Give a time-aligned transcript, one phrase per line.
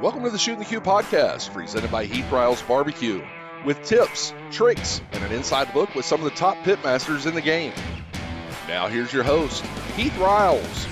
[0.00, 3.24] Welcome to the Shootin' the Que podcast, presented by Heath Riles Barbecue,
[3.64, 7.40] with tips, tricks, and an inside look with some of the top pitmasters in the
[7.40, 7.72] game.
[8.68, 9.64] Now, here's your host,
[9.96, 10.86] Heath Riles.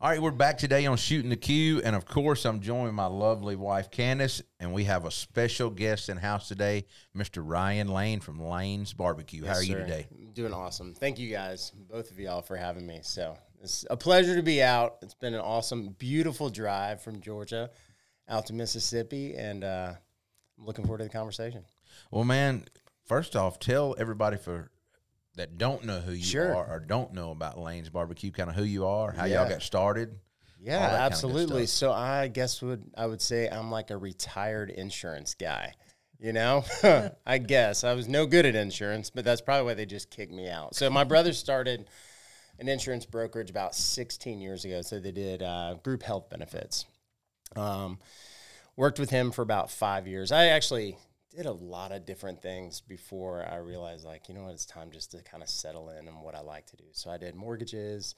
[0.00, 2.94] All right, we're back today on Shootin' the Que, and of course, I'm joined with
[2.94, 6.84] my lovely wife Candace, and we have a special guest in house today,
[7.16, 7.42] Mr.
[7.44, 9.42] Ryan Lane from Lane's Barbecue.
[9.42, 9.80] How Yes, are you sir.
[9.80, 10.06] today?
[10.34, 10.94] Doing awesome.
[10.94, 13.00] Thank you guys, both of y'all, for having me.
[13.02, 14.96] So it's a pleasure to be out.
[15.02, 17.70] It's been an awesome, beautiful drive from Georgia
[18.28, 19.92] out to Mississippi, and uh,
[20.58, 21.64] I'm looking forward to the conversation.
[22.10, 22.64] Well, man,
[23.06, 24.70] first off, tell everybody for
[25.36, 26.54] that don't know who you Sure.
[26.56, 29.40] are or don't know about Lane's Barbecue, kind of who you are, how Yeah.
[29.42, 30.18] y'all got started.
[30.62, 31.66] Yeah, All that kinda absolutely.
[31.66, 35.72] So I guess would I would say I'm like a retired insurance guy.
[36.18, 36.64] You know,
[37.26, 40.32] I guess I was no good at insurance, but that's probably why they just kicked
[40.32, 40.74] me out.
[40.74, 41.86] So my brother started
[42.60, 44.82] an insurance brokerage about 16 years ago.
[44.82, 46.84] So they did uh, group health benefits.
[47.56, 47.98] Um,
[48.76, 50.30] worked with him for about five years.
[50.30, 50.96] I actually
[51.34, 54.90] did a lot of different things before I realized, like, you know what, it's time
[54.90, 56.84] just to kind of settle in on what I like to do.
[56.92, 58.14] So I did mortgages,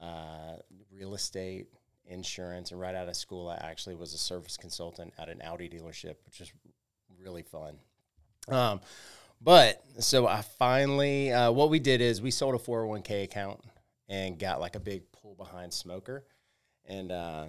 [0.00, 0.56] uh,
[0.92, 1.66] real estate,
[2.06, 5.68] insurance, and right out of school, I actually was a service consultant at an Audi
[5.68, 6.52] dealership, which is
[7.22, 7.76] really fun.
[8.48, 8.80] Um,
[9.40, 13.60] but so I finally, uh, what we did is we sold a 401k account
[14.12, 16.26] and got like a big pull behind smoker.
[16.84, 17.46] And uh,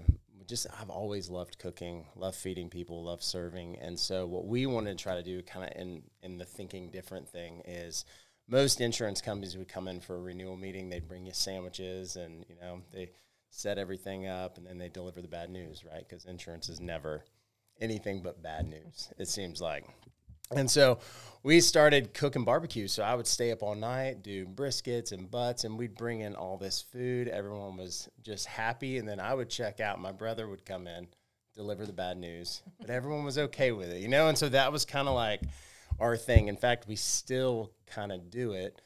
[0.47, 3.77] just, I've always loved cooking, love feeding people, love serving.
[3.79, 6.89] And so what we wanted to try to do kind of in, in the thinking
[6.89, 8.05] different thing is
[8.47, 10.89] most insurance companies would come in for a renewal meeting.
[10.89, 13.09] They'd bring you sandwiches and, you know, they
[13.49, 16.07] set everything up and then they deliver the bad news, right?
[16.07, 17.25] Because insurance is never
[17.81, 19.85] anything but bad news, it seems like.
[20.55, 20.99] And so
[21.43, 22.87] we started cooking barbecue.
[22.87, 26.35] So I would stay up all night, do briskets and butts, and we'd bring in
[26.35, 27.27] all this food.
[27.27, 28.97] Everyone was just happy.
[28.97, 29.99] And then I would check out.
[29.99, 31.07] My brother would come in,
[31.53, 34.29] deliver the bad news, but everyone was okay with it, you know?
[34.29, 35.41] And so that was kind of like
[35.99, 36.47] our thing.
[36.47, 38.81] In fact, we still kind of do it.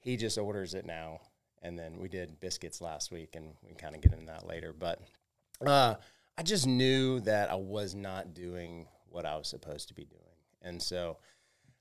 [0.00, 1.20] He just orders it now.
[1.62, 4.74] And then we did biscuits last week, and we kind of get into that later.
[4.76, 5.00] But
[5.64, 5.94] uh,
[6.36, 10.31] I just knew that I was not doing what I was supposed to be doing.
[10.62, 11.18] And so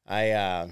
[0.06, 0.68] I, uh,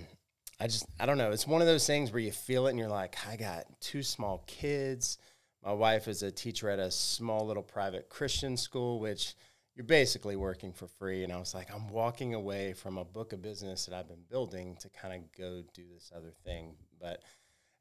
[0.60, 1.32] I just, I don't know.
[1.32, 4.04] It's one of those things where you feel it and you're like, I got two
[4.04, 5.18] small kids.
[5.64, 9.36] My wife is a teacher at a small little private Christian school, which
[9.76, 11.24] you're basically working for free.
[11.24, 14.26] And I was like, I'm walking away from a book of business that I've been
[14.30, 16.76] building to kind of go do this other thing.
[17.00, 17.24] But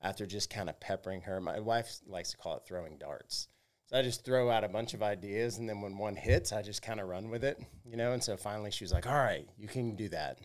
[0.01, 3.49] after just kind of peppering her, my wife likes to call it throwing darts.
[3.89, 6.61] So I just throw out a bunch of ideas, and then when one hits, I
[6.61, 8.13] just kind of run with it, you know.
[8.13, 10.39] And so finally, she was like, "All right, you can do that."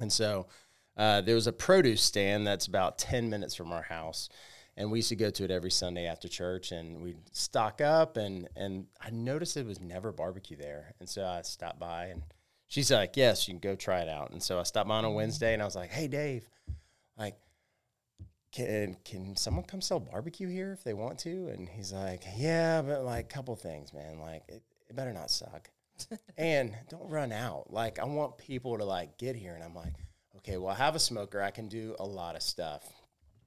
[0.00, 0.48] And so
[0.96, 4.28] uh, there was a produce stand that's about ten minutes from our house,
[4.76, 8.16] and we used to go to it every Sunday after church, and we'd stock up,
[8.16, 12.24] and and I noticed it was never barbecue there, and so I stopped by, and
[12.66, 15.04] she's like, "Yes, you can go try it out." And so I stopped by on
[15.04, 16.53] a Wednesday, and I was like, "Hey, Dave, like."
[18.54, 21.48] Can can someone come sell barbecue here if they want to?
[21.48, 24.20] And he's like, yeah, but like a couple things, man.
[24.20, 25.70] Like it, it better not suck,
[26.38, 27.72] and don't run out.
[27.72, 29.94] Like I want people to like get here, and I'm like,
[30.36, 32.84] okay, well I have a smoker, I can do a lot of stuff,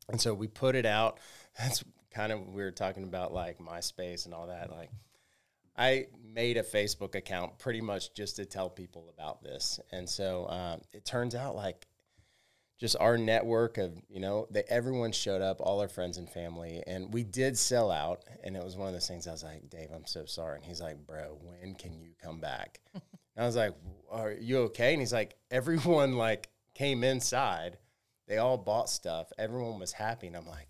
[0.09, 1.19] and so we put it out.
[1.57, 4.91] That's kind of we were talking about like MySpace and all that, like.
[5.79, 10.49] I made a Facebook account pretty much just to tell people about this, and so
[10.49, 11.85] um, it turns out like
[12.77, 17.13] just our network of you know everyone showed up all our friends and family and
[17.13, 19.89] we did sell out and it was one of those things i was like dave
[19.93, 20.57] i'm so sorry.
[20.57, 22.79] And he's like bro when can you come back?
[23.35, 23.75] And i was like
[24.09, 24.93] are you okay?
[24.93, 27.77] And he's like everyone like came inside.
[28.27, 29.31] They all bought stuff.
[29.37, 30.27] Everyone was happy.
[30.27, 30.69] And i'm like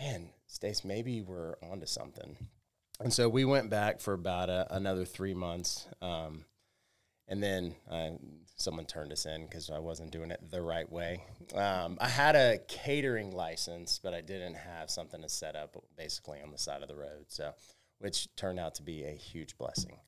[0.00, 2.36] man stace maybe we're onto something.
[3.00, 6.44] And so we went back for about a, another three months um,
[7.28, 8.10] and then uh,
[8.58, 11.22] someone turned us in because I wasn't doing it the right way.
[11.54, 16.40] Um, I had a catering license, but I didn't have something to set up basically
[16.42, 17.26] on the side of the road.
[17.28, 17.52] So,
[17.98, 19.98] which turned out to be a huge blessing.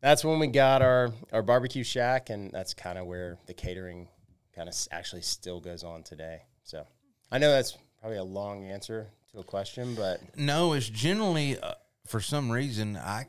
[0.00, 4.08] That's when we got our our barbecue shack, and that's kind of where the catering
[4.54, 6.42] kind of actually still goes on today.
[6.64, 6.86] So,
[7.30, 11.74] I know that's probably a long answer to a question, but No, it's generally uh,
[12.06, 13.28] for some reason I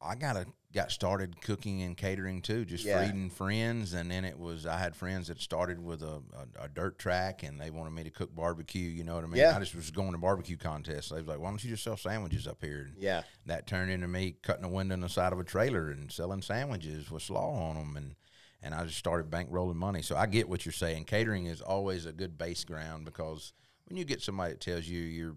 [0.00, 3.04] I got a got started cooking and catering too, just Yeah.
[3.04, 6.22] feeding friends, and then it was I had friends that started with a,
[6.58, 8.88] a, a dirt track, and they wanted me to cook barbecue.
[8.88, 9.36] You know what I mean?
[9.36, 9.54] Yeah.
[9.56, 11.10] I just was going to barbecue contests.
[11.10, 13.90] They was like, "Why don't you just sell sandwiches up here?" And yeah, that turned
[13.90, 17.22] into me cutting a window in the side of a trailer and selling sandwiches with
[17.22, 18.14] slaw on them, and
[18.62, 20.02] and I just started bankrolling money.
[20.02, 21.04] So I get what you're saying.
[21.04, 23.52] Catering is always a good base ground because
[23.86, 25.36] when you get somebody that tells you you're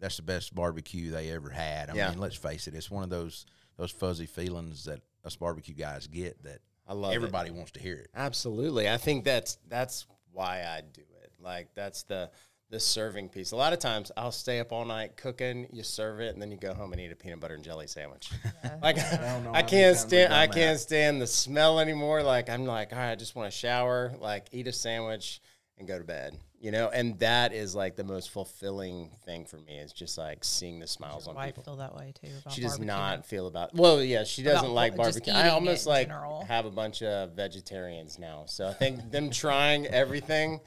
[0.00, 1.90] that's the best barbecue they ever had.
[1.90, 2.08] I Yeah.
[2.10, 3.44] mean, let's face it, it's one of those
[3.80, 7.16] those fuzzy feelings that us barbecue guys get that I love it.
[7.16, 8.10] everybody wants to hear it.
[8.14, 8.88] Absolutely.
[8.88, 11.32] I think that's that's why I do it.
[11.40, 12.30] Like that's the
[12.68, 13.52] the serving piece.
[13.52, 16.50] A lot of times I'll stay up all night cooking, you serve it, and then
[16.50, 18.30] you go home and eat a peanut butter and jelly sandwich.
[18.82, 20.80] like don't know I can't stand I can't that.
[20.80, 22.22] stand the smell anymore.
[22.22, 25.40] Like I'm like, all right, I just want to shower, like eat a sandwich
[25.80, 26.38] and go to bed.
[26.60, 30.44] You know, and that is like the most fulfilling thing for me is just like
[30.44, 31.62] seeing the smiles Your on wife people.
[31.64, 32.28] feel that way too.
[32.42, 32.86] About She does barbecue.
[32.86, 33.74] not feel about.
[33.74, 35.32] Well, yeah, she doesn't About like just barbecue.
[35.32, 36.44] I eating almost it in like general.
[36.44, 40.60] have a bunch of vegetarians now, so I think them trying everything.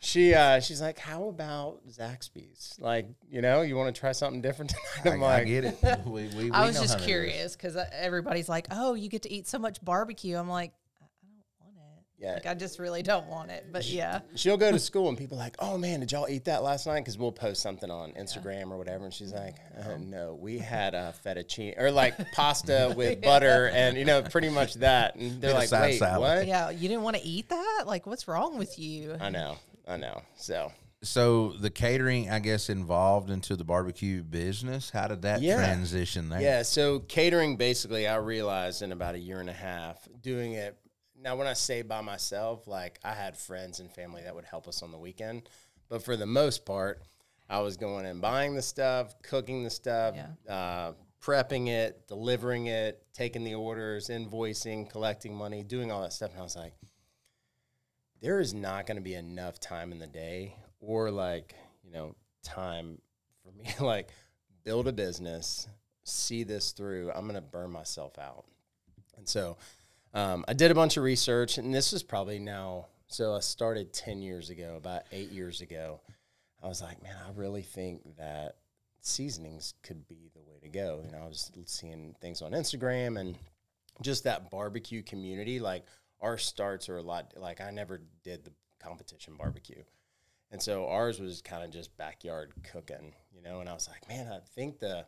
[0.00, 2.76] She uh, she's like, how about Zaxby's?
[2.78, 4.72] Like, you know, you want to try something different
[5.02, 5.14] tonight?
[5.16, 5.76] I'm I, I like, get it.
[6.06, 7.06] We, we, we I was know just how that is.
[7.06, 11.04] curious because everybody's like, "Oh, you get to eat so much barbecue." I'm like, I
[11.04, 12.04] I don't want it.
[12.18, 12.34] Yeah.
[12.34, 13.66] Like I just really don't want it.
[13.70, 16.46] But yeah, she'll go to school and people are like, oh man, did y'all eat
[16.46, 17.00] that last night?
[17.00, 20.94] Because we'll post something on Instagram or whatever, and she's like, uh, no, we had
[20.94, 25.14] a fettuccine or like pasta with butter and you know, pretty much that.
[25.14, 26.46] And they're like, side wait, salad." what?
[26.46, 27.84] yeah, you didn't want to eat that.
[27.86, 29.16] Like, what's wrong with you?
[29.20, 29.56] I know,
[29.86, 30.22] I know.
[30.36, 30.72] So
[31.02, 34.90] So the catering, I guess, involved into the barbecue business.
[34.90, 35.54] How did that Yeah.
[35.56, 36.40] transition there?
[36.40, 40.76] Yeah, so catering basically, I realized in about a year and a half doing it.
[41.20, 44.68] Now, when I say by myself, like I had friends and family that would help
[44.68, 45.48] us on the weekend,
[45.88, 47.02] but for the most part,
[47.48, 50.14] I was going and buying the stuff, cooking the stuff,
[50.48, 50.92] uh,
[51.22, 56.30] prepping it, delivering it, taking the orders, invoicing, collecting money, doing all that stuff.
[56.32, 56.74] And I was like,
[58.20, 62.14] there is not going to be enough time in the day or like, you know,
[62.42, 63.00] time
[63.42, 64.10] for me to like
[64.64, 65.66] build a business,
[66.04, 67.10] see this through.
[67.12, 68.44] I'm going to burn myself out.
[69.16, 69.56] And so
[70.18, 73.92] um, I did a bunch of research, and this is probably now, so I started
[73.92, 76.00] 10 years ago, about eight years ago.
[76.60, 78.56] I was like, man, I really think that
[79.00, 81.02] seasonings could be the way to go.
[81.04, 83.38] You know, I was seeing things on Instagram and
[84.02, 85.60] just that barbecue community.
[85.60, 85.84] Like
[86.20, 87.34] our starts are a lot.
[87.36, 88.50] Like I never did the
[88.82, 89.84] competition barbecue,
[90.50, 93.14] and so ours was kind of just backyard cooking.
[93.32, 95.06] You know, and I was like, man, I think the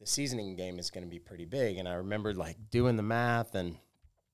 [0.00, 1.78] the seasoning game is going to be pretty big.
[1.78, 3.76] And I remembered like doing the math, and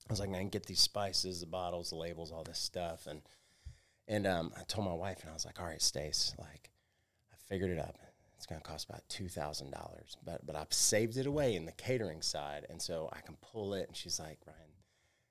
[0.09, 3.23] I was like, man, get these spices, the bottles, the labels, all this stuff, and
[4.09, 6.71] and um, I told my wife, and I was like, all right, Stace, like
[7.33, 7.99] I figured it up.
[8.37, 11.65] It's going to cost about two thousand dollars, but but I've saved it away in
[11.65, 13.89] the catering side, and so I can pull it.
[13.89, 14.71] And she's like, Ryan,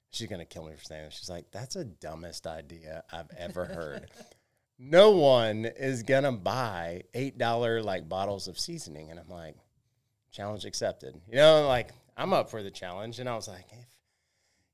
[0.09, 1.13] she's going to kill me for saying this.
[1.13, 4.09] She's like, that's the dumbest idea I've ever heard.
[4.79, 9.55] no one is going to buy eight dollar like bottles of seasoning, and I'm like,
[10.31, 11.15] challenge accepted.
[11.29, 13.67] You know, like I'm up for the challenge, and I was like,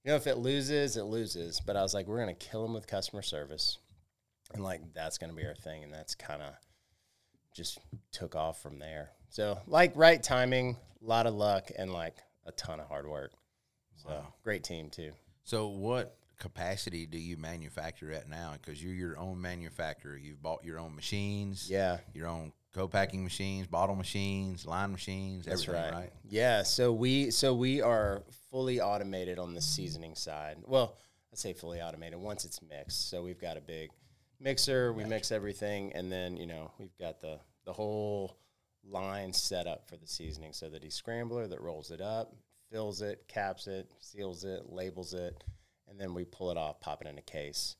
[0.04, 1.60] you know, if it loses, it loses.
[1.60, 3.78] But I was like, we're going to kill them with customer service
[4.54, 6.54] and like that's going to be our thing and that's kind of
[7.56, 7.80] just
[8.12, 12.16] took off from there so like right timing a lot of luck and like
[12.46, 13.32] a ton of hard work
[13.96, 14.10] so
[14.44, 15.12] great team too
[15.44, 18.54] So what capacity do you manufacture at now?
[18.54, 20.18] Because you're your own manufacturer.
[20.18, 21.68] You've bought your own machines.
[21.70, 25.46] yeah Your own co-packing machines, bottle machines, line machines.
[25.46, 25.94] that's right.
[25.94, 26.14] right?
[26.30, 30.58] yeah so we so we are fully automated on the seasoning side.
[30.68, 30.98] Well
[31.34, 33.10] i say fully automated once it's mixed.
[33.10, 33.90] So we've got a big
[34.40, 38.38] mixer we mix everything and then you know we've got the the whole
[38.84, 40.52] line set up for the seasoning.
[40.52, 42.36] So the descrambler that rolls it up
[42.70, 45.44] fills it caps it seals it labels it
[45.88, 47.76] and then we pull it off pop it in a case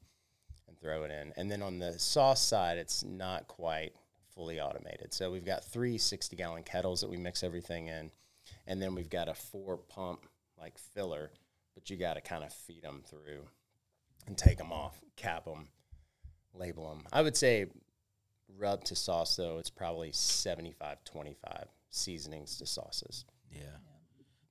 [0.68, 1.34] and throw it in.
[1.36, 3.94] And then on the sauce side it's not quite
[4.34, 5.14] fully automated.
[5.14, 8.12] So we've got three 60 gallon kettles that we mix everything in.
[8.68, 10.26] And then we've got a four pump
[10.62, 11.32] like filler
[11.76, 13.44] but you got to kind of feed them through
[14.28, 15.68] and take them off cap them
[16.54, 17.66] label them i would say
[18.58, 23.62] rub to sauce though it's probably 75 25 seasonings to sauces Yeah.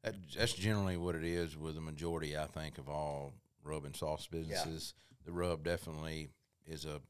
[0.03, 3.95] That, that's generally what it is with the majority, I think, of all rub and
[3.95, 4.95] sauce businesses.
[5.27, 6.31] The rub definitely
[6.67, 7.03] is a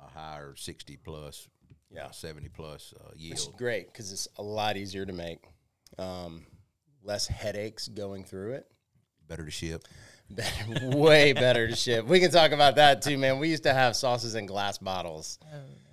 [0.00, 1.46] a higher sixty plus,
[1.88, 2.10] Yeah.
[2.10, 3.54] seventy plus uh, yield.
[3.56, 5.44] great because it's a lot easier to make
[5.98, 6.46] um,
[7.02, 8.66] less headaches going through it
[9.28, 9.84] Better to ship.
[10.30, 13.72] better, way better to ship we can talk about that too man we used to
[13.72, 15.38] have sauces in glass bottles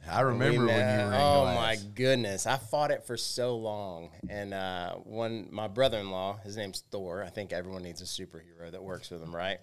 [0.09, 1.55] I remember We when you were in oh glass.
[1.55, 4.11] my goodness, I fought it for so long.
[4.29, 7.23] And uh, one, my brother-in-law, his name's Thor.
[7.23, 9.57] I think everyone needs a superhero that works with them, right?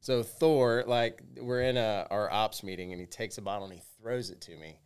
[0.00, 3.74] So Thor, like, we're in a, our ops meeting, and he takes a bottle and
[3.74, 4.78] he throws it to me,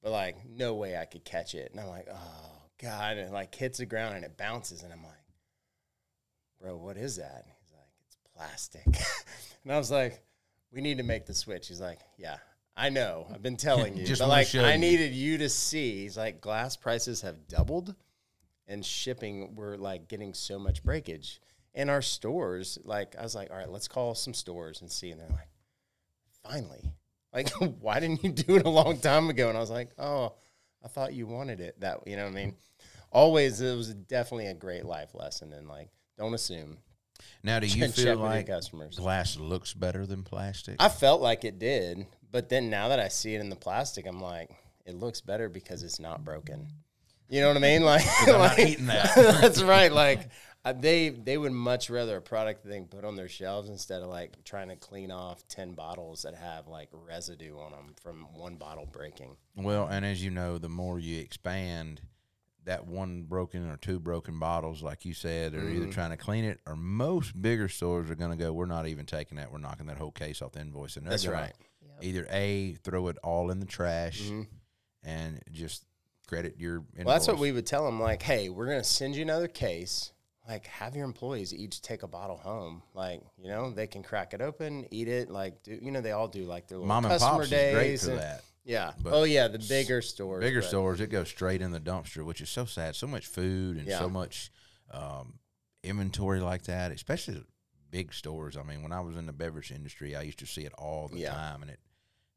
[0.00, 1.72] but like, no way I could catch it.
[1.72, 4.92] And I'm like, oh god, and it like hits the ground and it bounces, and
[4.92, 5.21] I'm like,
[6.62, 7.44] bro, what is that?
[7.44, 8.86] And He's like, it's plastic.
[9.64, 10.22] and I was like,
[10.72, 11.68] we need to make the switch.
[11.68, 12.36] He's like, yeah,
[12.76, 13.26] I know.
[13.34, 14.06] I've been telling you.
[14.08, 14.78] But like I you.
[14.78, 16.02] needed you to see.
[16.02, 17.94] He's like glass prices have doubled
[18.68, 21.40] and shipping we're like getting so much breakage.
[21.74, 25.10] In our stores, like I was like, all right, let's call some stores and see.
[25.10, 25.48] And they're like,
[26.42, 26.92] finally.
[27.34, 27.50] Like,
[27.80, 29.48] why didn't you do it a long time ago?
[29.48, 30.34] And I was like, oh,
[30.84, 31.80] I thought you wanted it.
[31.80, 32.54] That you know what I mean?
[33.10, 35.88] Always it was definitely a great life lesson and like
[36.18, 36.78] don't assume.
[37.42, 38.96] Now, do you feel like customers.
[38.96, 40.76] glass looks better than plastic?
[40.80, 44.06] I felt like it did, but then now that I see it in the plastic,
[44.06, 44.50] I'm like,
[44.86, 46.68] it looks better because it's not broken.
[47.28, 47.82] You know what I mean?
[47.84, 49.14] Like, I'm not like- eating that.
[49.40, 49.92] that's right.
[49.92, 50.28] Like
[50.76, 54.02] they they would much rather a product that they can put on their shelves instead
[54.02, 58.26] of like trying to clean off ten bottles that have like residue on them from
[58.34, 59.36] one bottle breaking.
[59.56, 62.02] Well, and as you know, the more you expand,
[62.64, 65.82] that one broken or two broken bottles, like you said, are Mm-hmm.
[65.82, 68.86] either trying to clean it or most bigger stores are going to go, we're not
[68.86, 69.50] even taking that.
[69.50, 70.96] We're knocking that whole case off the invoice.
[70.96, 71.52] And That's gonna right.
[72.00, 74.30] Either A, throw it all in the trash
[75.04, 75.84] and just
[76.28, 76.88] credit your invoice.
[76.94, 77.04] Mm-hmm.
[77.06, 78.00] Well, that's what we would tell them.
[78.00, 80.12] Like, hey, we're gonna send you another case.
[80.48, 82.82] Like, have your employees each take a bottle home.
[82.94, 85.30] Like, you know, they can crack it open, eat it.
[85.30, 87.74] Like, do you know they all do like their little Mom and customer Pops is
[87.74, 88.42] great for and- that.
[88.64, 88.92] Yeah.
[89.02, 90.40] But oh yeah, the bigger stores.
[90.44, 92.94] Bigger but- stores, it goes straight in the dumpster, which is so sad.
[92.96, 93.98] So much food and Yeah.
[93.98, 94.50] so much
[94.90, 95.38] um,
[95.82, 97.42] inventory like that, especially
[97.90, 98.56] big stores.
[98.56, 101.08] I mean, when I was in the beverage industry, I used to see it all
[101.08, 101.32] the Yeah.
[101.34, 101.80] time, and it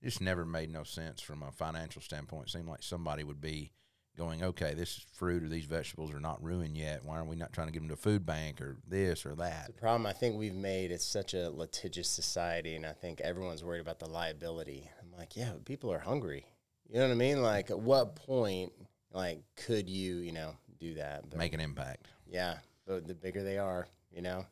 [0.03, 2.47] just never made no sense from a financial standpoint.
[2.47, 3.71] It seemed like somebody would be
[4.17, 7.03] going, okay, this fruit or these vegetables are not ruined yet.
[7.03, 9.35] Why are we not trying to give them to a food bank or this or
[9.35, 9.67] that?
[9.67, 13.63] The problem I think we've made it's such a litigious society, and I think everyone's
[13.63, 14.89] worried about the liability.
[15.15, 16.45] I'm like, yeah, people are hungry.
[16.89, 17.41] You know what I mean?
[17.41, 18.73] Like, at what point,
[19.13, 21.29] like, could you, you know, do that?
[21.29, 22.07] But Make an impact.
[22.27, 22.55] yeah,
[22.85, 24.45] but the bigger they are, you know,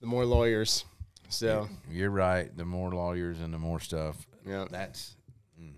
[0.00, 0.84] the more lawyers.
[1.28, 2.54] So You're right.
[2.56, 4.26] The more lawyers and the more stuff.
[4.46, 5.14] yeah, That's
[5.60, 5.74] mm.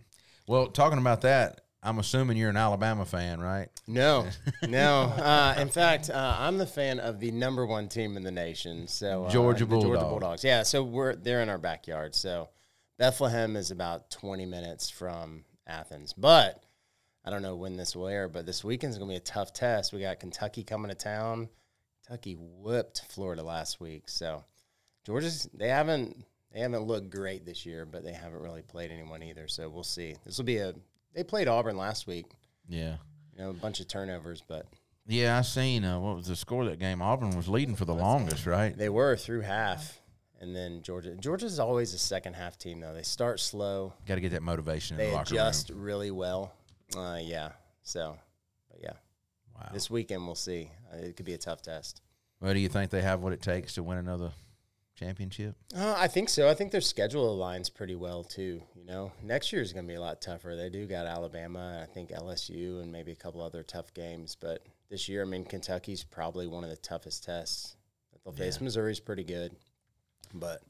[0.47, 0.69] well.
[0.69, 3.69] Talking about that, I'm assuming you're an Alabama fan, right?
[3.87, 4.29] no,
[4.63, 5.03] no.
[5.03, 8.87] Uh, in fact, uh, I'm the fan of the number one team in the nation.
[8.87, 10.05] So uh, Georgia the Georgia Bulldogs.
[10.09, 10.45] Bulldogs.
[10.45, 12.15] Yeah, so we're they're in our backyard.
[12.15, 12.49] So
[13.01, 16.63] Bethlehem is about 20 minutes from Athens, but
[17.25, 18.29] I don't know when this will air.
[18.29, 19.95] But this weekend's gonna be a tough test.
[19.95, 21.49] We got Kentucky coming to town.
[22.05, 24.45] Kentucky whipped Florida last week, so
[25.07, 29.23] Georgia's they haven't they haven't looked great this year, but they haven't really played anyone
[29.23, 29.49] either.
[29.49, 30.17] So we'll see.
[30.27, 30.75] This will be a
[31.15, 32.27] they played Auburn last week.
[32.69, 32.97] Yeah.
[33.35, 34.67] You know, a bunch of turnovers, but
[35.07, 37.01] Yeah, I seen uh, what was the score that game.
[37.01, 38.77] Auburn was leading for the longest, right?
[38.77, 40.00] they were through half.
[40.41, 42.95] And then Georgia Georgia's always a second half team though.
[42.95, 43.93] They start slow.
[44.07, 45.83] Got to get that motivation in They the locker adjust room.
[45.83, 46.53] really well.
[46.97, 47.51] Uh, yeah.
[47.83, 48.17] So,
[48.71, 48.93] but yeah,
[49.55, 49.69] Wow.
[49.73, 50.71] this weekend we'll see.
[50.93, 52.01] Uh, it could be a tough test.
[52.41, 54.33] Well, do you think they have what it takes to win another
[54.97, 55.57] championship?
[55.77, 56.49] Uh, I think so.
[56.49, 58.63] I think their schedule aligns pretty well too.
[58.75, 60.57] You know, next year is going to be a lot tougher.
[60.57, 64.37] They do got Alabama, I think LSU, and maybe a couple other tough games.
[64.41, 67.77] But this year, I mean, Kentucky's probably one of the toughest tests
[68.13, 68.61] that they'll face.
[68.61, 69.55] Missouri's pretty good,
[70.35, 70.63] but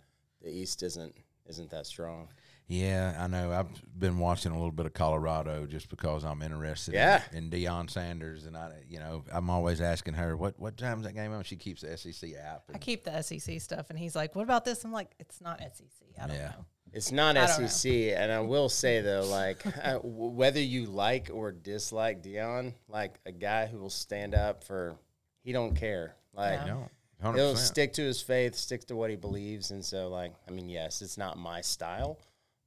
[0.43, 1.15] the East isn't
[1.47, 2.29] isn't that strong.
[2.69, 3.51] Yeah, I know.
[3.51, 3.67] I've
[3.99, 7.21] been watching a little bit of Colorado just because I'm interested Yeah.
[7.33, 11.05] in, in Deion Sanders, and I, you know, I'm always asking her what what time's
[11.05, 11.43] that game on.
[11.43, 12.63] She keeps the SEC app.
[12.73, 15.59] I keep the SEC stuff, and he's like, "What about this?" I'm like, "It's not
[15.61, 16.09] SEC.
[16.23, 16.51] I don't Yeah.
[16.51, 17.47] know." It's not I.
[17.47, 23.19] SEC, and I will say though, like uh, whether you like or dislike Deion, like
[23.27, 24.97] a guy who will stand up for,
[25.43, 26.15] he don't care.
[26.33, 26.67] Like Yeah.
[26.67, 26.89] No,
[27.23, 30.51] hundred he'll stick to his faith, stick to what he believes, and so like I
[30.51, 32.19] mean, yes, it's not my style,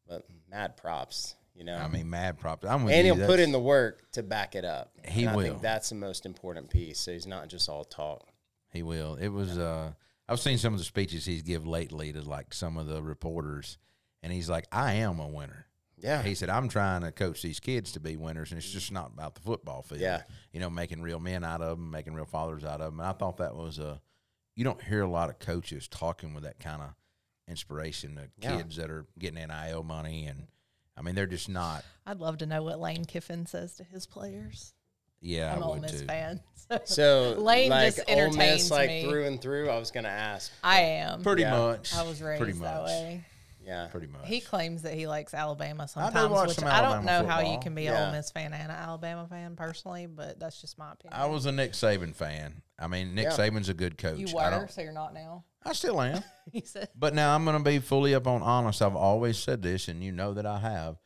[0.08, 1.78] but mad props, you know.
[1.78, 2.66] I mean, mad props.
[2.66, 3.16] I'm with and you.
[3.16, 4.92] he'll put in the work to back it up.
[5.06, 5.44] He And I will.
[5.44, 7.00] think that's the most important piece.
[7.00, 8.28] So he's not just all talk.
[8.72, 9.16] He will.
[9.16, 9.58] It was.
[9.58, 9.94] uh
[10.30, 13.78] I've seen some of the speeches he's give lately to like some of the reporters,
[14.22, 15.68] and he's like, "I am a winner."
[15.98, 18.92] Yeah, He said, "I'm trying to coach these kids to be winners, and it's just
[18.92, 20.02] not about the football field.
[20.02, 20.24] Yeah.
[20.52, 23.08] you know, making real men out of them, making real fathers out of them." And
[23.08, 24.02] I thought that was a.
[24.56, 26.90] You don't hear a lot of coaches talking with that kind of
[27.48, 28.58] inspiration to Yeah.
[28.58, 30.48] kids that are getting NIL money, and
[30.96, 31.84] I mean, they're just not.
[32.06, 34.74] I'd love to know what Lane Kiffin says to his players.
[35.22, 36.06] Yeah, I'm I an Ole would Miss too.
[36.08, 36.42] fan.
[36.86, 39.04] So Lane like just Ole Miss, entertains like me.
[39.04, 39.70] through and through.
[39.70, 40.52] I was gonna ask.
[40.64, 41.22] I am.
[41.22, 41.58] Pretty Yeah.
[41.58, 41.94] much.
[41.94, 42.88] I was raised pretty that much.
[42.88, 43.26] way.
[43.66, 44.28] Yeah, Pretty much.
[44.28, 47.28] He claims that he likes Alabama do sometimes, watch which some I don't Alabama know
[47.30, 48.02] how you can be Yeah.
[48.02, 51.20] an Ole Miss fan and an Alabama fan personally, but that's just my opinion.
[51.20, 52.62] I was a Nick Saban fan.
[52.78, 53.32] I mean, Nick Yeah.
[53.32, 54.18] Saban's a good coach.
[54.20, 55.46] you I, were, don't, so you're not now.
[55.64, 56.22] I still am.
[56.52, 58.82] he said, But now I'm going to be fully up on honest.
[58.82, 60.98] I've always said this, and you know that I have.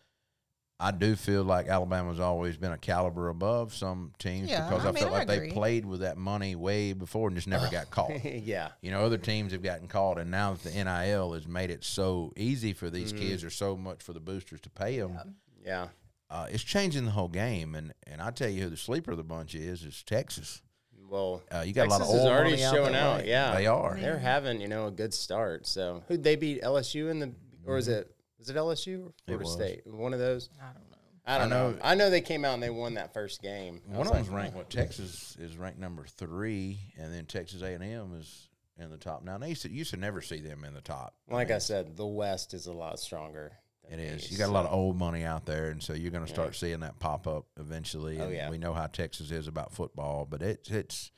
[0.79, 4.89] I do feel like Alabama's always been a caliber above some teams Yeah, because I
[4.89, 7.67] I, mean, felt I like they played with that money way before and just never
[7.69, 8.23] got caught.
[8.23, 8.69] yeah.
[8.81, 11.83] You know, other teams have gotten caught, and now that the NIL has made it
[11.83, 13.27] so easy for these Mm-hmm.
[13.27, 15.17] kids, or so much for the boosters to pay them.
[15.65, 15.87] Yeah.
[16.29, 19.17] Uh, it's changing the whole game, and and I tell you who the sleeper of
[19.17, 20.61] the bunch is is Texas.
[21.09, 23.19] Well, Uh, you got a lot of Texas is already out showing out.
[23.19, 23.29] way.
[23.29, 23.97] Yeah, they are.
[23.99, 25.65] They're having you know a good start.
[25.65, 26.61] So who'd they beat?
[26.61, 27.31] LSU in the
[27.65, 29.53] or is it was it LSU or Florida was.
[29.53, 29.81] State?
[29.87, 30.49] One of those.
[30.61, 30.97] I don't know.
[31.29, 31.71] I don't I know.
[31.71, 33.81] know- I know they came out and they won that first game.
[33.87, 34.55] I One was of like, them's ranked.
[34.55, 38.47] What Texas is ranked number three, and then Texas A and M is
[38.79, 39.23] in the top.
[39.23, 41.15] Now they used to, you used to never see them in the top.
[41.29, 43.53] Like I said, the West is a lot stronger.
[43.83, 44.23] It than the is.
[44.23, 46.31] East, You got a lot of old money out there, and so you're going to
[46.31, 48.19] start seeing that pop up eventually.
[48.21, 48.49] Oh, yeah.
[48.49, 51.11] We know how Texas is about football, but it's it's.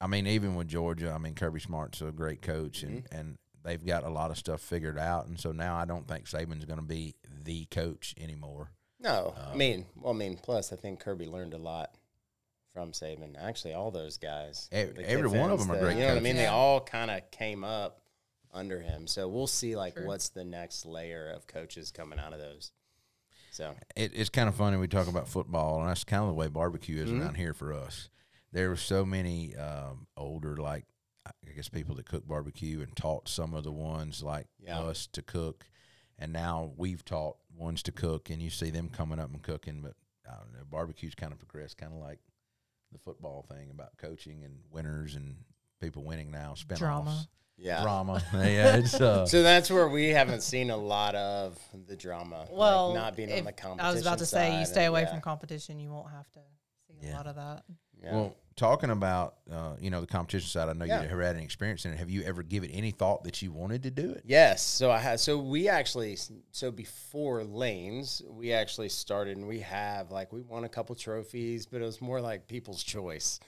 [0.00, 3.14] I mean, even with Georgia, I mean Kirby Smart's a great coach, and Mm-hmm.
[3.18, 6.26] and they've got a lot of stuff figured out, and so now I don't think
[6.26, 8.70] Saban's going to be the coach anymore.
[9.00, 11.94] No, Um, I mean, well, I mean, plus I think Kirby learned a lot
[12.74, 13.36] from Saban.
[13.40, 16.08] Actually, all those guys, Ev- the every one of Kiffins, them are great You know
[16.08, 16.36] what I mean?
[16.36, 18.00] They all kind of came up
[18.52, 19.06] under him.
[19.06, 20.06] So we'll see, like, True.
[20.06, 22.72] what's the next layer of coaches coming out of those.
[23.50, 26.34] So it, it's kind of funny we talk about football, and that's kind of the
[26.34, 27.22] way barbecue is Mm-hmm.
[27.22, 28.08] around here for us.
[28.52, 30.84] There were so many um, older, like
[31.48, 34.80] I guess, people that cook barbecue and taught some of the ones like Yeah.
[34.80, 35.66] us to cook,
[36.18, 39.82] and now we've taught ones to cook, and you see them coming up and cooking.
[39.82, 39.94] But
[40.30, 42.20] I don't know, barbecue's kind of progressed, kind of like
[42.92, 45.36] the football thing about coaching and winners and
[45.80, 47.28] people winning now, spinoffs, Drama.
[47.56, 47.82] yeah.
[47.82, 48.22] drama.
[48.32, 52.40] yeah, it's uh, So that's where we haven't seen a lot of the drama.
[52.40, 53.80] like, Well, not being on the competition.
[53.86, 56.10] I was about to say, you side stay and- away yeah, from competition, you won't
[56.10, 56.40] have to
[56.86, 57.16] see a Yeah.
[57.16, 57.64] lot of that.
[58.02, 58.12] yeah.
[58.14, 61.02] Well, talking about uh, you know the competition side, I know Yeah.
[61.02, 61.98] you had an experience in it.
[61.98, 64.24] Have you ever given any thought that you wanted to do it?
[64.26, 64.62] Yes.
[64.62, 65.20] So I had.
[65.20, 66.18] So we actually.
[66.50, 71.64] So before lanes, we actually started, and we have like we won a couple trophies,
[71.66, 73.40] but it was more like people's choice.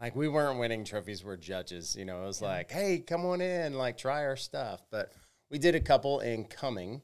[0.00, 1.94] Like we weren't winning trophies; we're judges.
[1.94, 4.82] You know, it was like, hey, come on in, like try our stuff.
[4.90, 5.12] But
[5.50, 7.00] we did a couple in Cumming,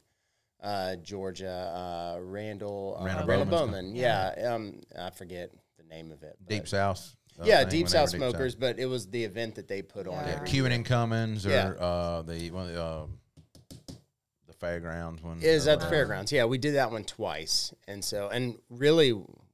[0.60, 3.94] uh, Georgia, uh, Randall, uh, Randall Randall, Bowman's Bowman.
[3.96, 4.54] Yeah.
[4.54, 6.36] Um, I forget the name of it.
[6.48, 7.14] Deep South.
[7.40, 9.68] Uh, Yeah, thing Deep when they were South Smokers, but it was the event that
[9.68, 10.14] they put on.
[10.14, 10.26] Yeah.
[10.26, 10.76] Yeah, every Cuban year.
[10.76, 11.68] and Cumming or Yeah.
[11.84, 13.06] uh, the one of the, uh,
[14.46, 15.40] the fairgrounds one.
[15.40, 16.32] Is or at the fairgrounds.
[16.32, 17.72] Yeah, we did that one twice.
[17.88, 19.12] And so, and really,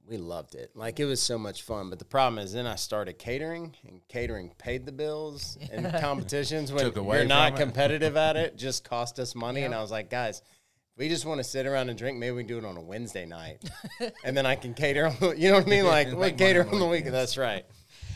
[0.08, 0.70] we loved it.
[0.74, 1.90] Like, it was so much fun.
[1.90, 6.72] But the problem is, then I started catering, and catering paid the bills, and competitions
[6.72, 7.56] when Took away you're not it.
[7.56, 9.62] competitive at it just cost us money.
[9.62, 10.42] And I was like, guys,
[10.96, 12.18] we just want to sit around and drink.
[12.18, 13.62] Maybe we can do it on a Wednesday night,
[14.24, 15.06] and then I can cater.
[15.08, 15.84] On the, you know what I mean?
[15.86, 17.14] Like, we cater on on the the weekend.
[17.14, 17.66] That's right.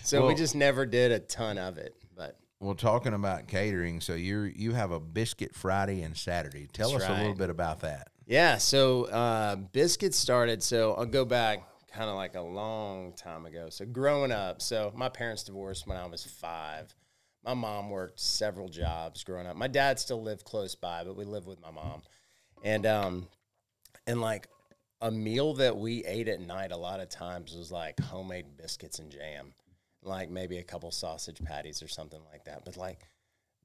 [0.02, 1.94] So we just never did a ton of it.
[2.16, 6.68] But Well, talking about catering, so you you have a biscuit Friday and Saturday.
[6.72, 8.08] Tell That's us a little bit about that.
[8.26, 10.62] Yeah, so uh, biscuits started.
[10.62, 13.68] So I'll go back kind of like a long time ago.
[13.70, 16.94] So growing up, so my parents divorced when I was five.
[17.44, 19.56] My mom worked several jobs growing up.
[19.56, 22.02] My dad still lived close by, but we lived with my mom,
[22.62, 23.28] and um,
[24.06, 24.48] and like
[25.00, 28.98] a meal that we ate at night a lot of times was like homemade biscuits
[28.98, 29.52] and jam,
[30.02, 32.64] like maybe a couple sausage patties or something like that.
[32.64, 33.08] But like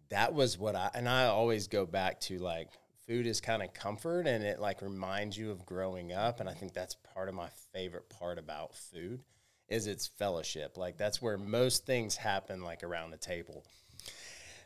[0.09, 2.69] that was what I and I always go back to like
[3.07, 6.53] food is kind of comfort and it like reminds you of growing up and I
[6.53, 9.23] think that's part of my favorite part about food
[9.67, 10.77] is its fellowship.
[10.77, 13.63] Like that's where most things happen like around the table.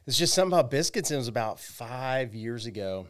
[0.05, 1.11] It's just something about biscuits.
[1.11, 3.07] It was about five years ago.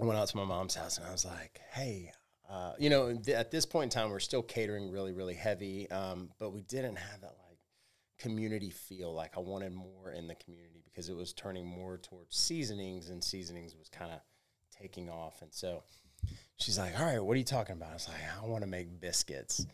[0.00, 2.12] I went out to my mom's house and I was like, hey,
[2.48, 5.90] uh, you know, th- at this point in time, we're still catering really, really heavy,
[5.90, 7.34] um, but we didn't have that
[8.22, 9.12] community feel.
[9.12, 13.22] Like I wanted more in the community because it was turning more towards seasonings, and
[13.22, 14.20] seasonings was kind of
[14.70, 15.42] taking off.
[15.42, 15.82] And so
[16.56, 18.70] she's like, "All right, what are you talking about?" I was like, "I want to
[18.70, 19.66] make biscuits."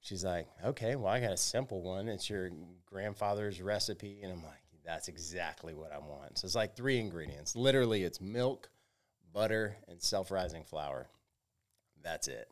[0.00, 2.08] She's like, "Okay, well, I got a simple one.
[2.08, 2.50] It's your
[2.84, 7.54] grandfather's recipe," and I'm like, "That's exactly what I want." So it's like three ingredients.
[7.54, 8.68] Literally, it's milk,
[9.32, 11.08] butter, and self-rising flour.
[12.02, 12.48] That's it.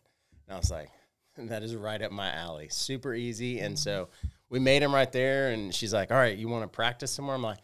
[0.46, 0.90] And I was like,
[1.36, 2.68] that is right up my alley.
[2.70, 3.60] Super easy.
[3.60, 4.28] And so mm-hmm.
[4.50, 5.50] we made him right there.
[5.50, 7.34] And she's like, all right, you want to practice some more?
[7.34, 7.58] I'm like,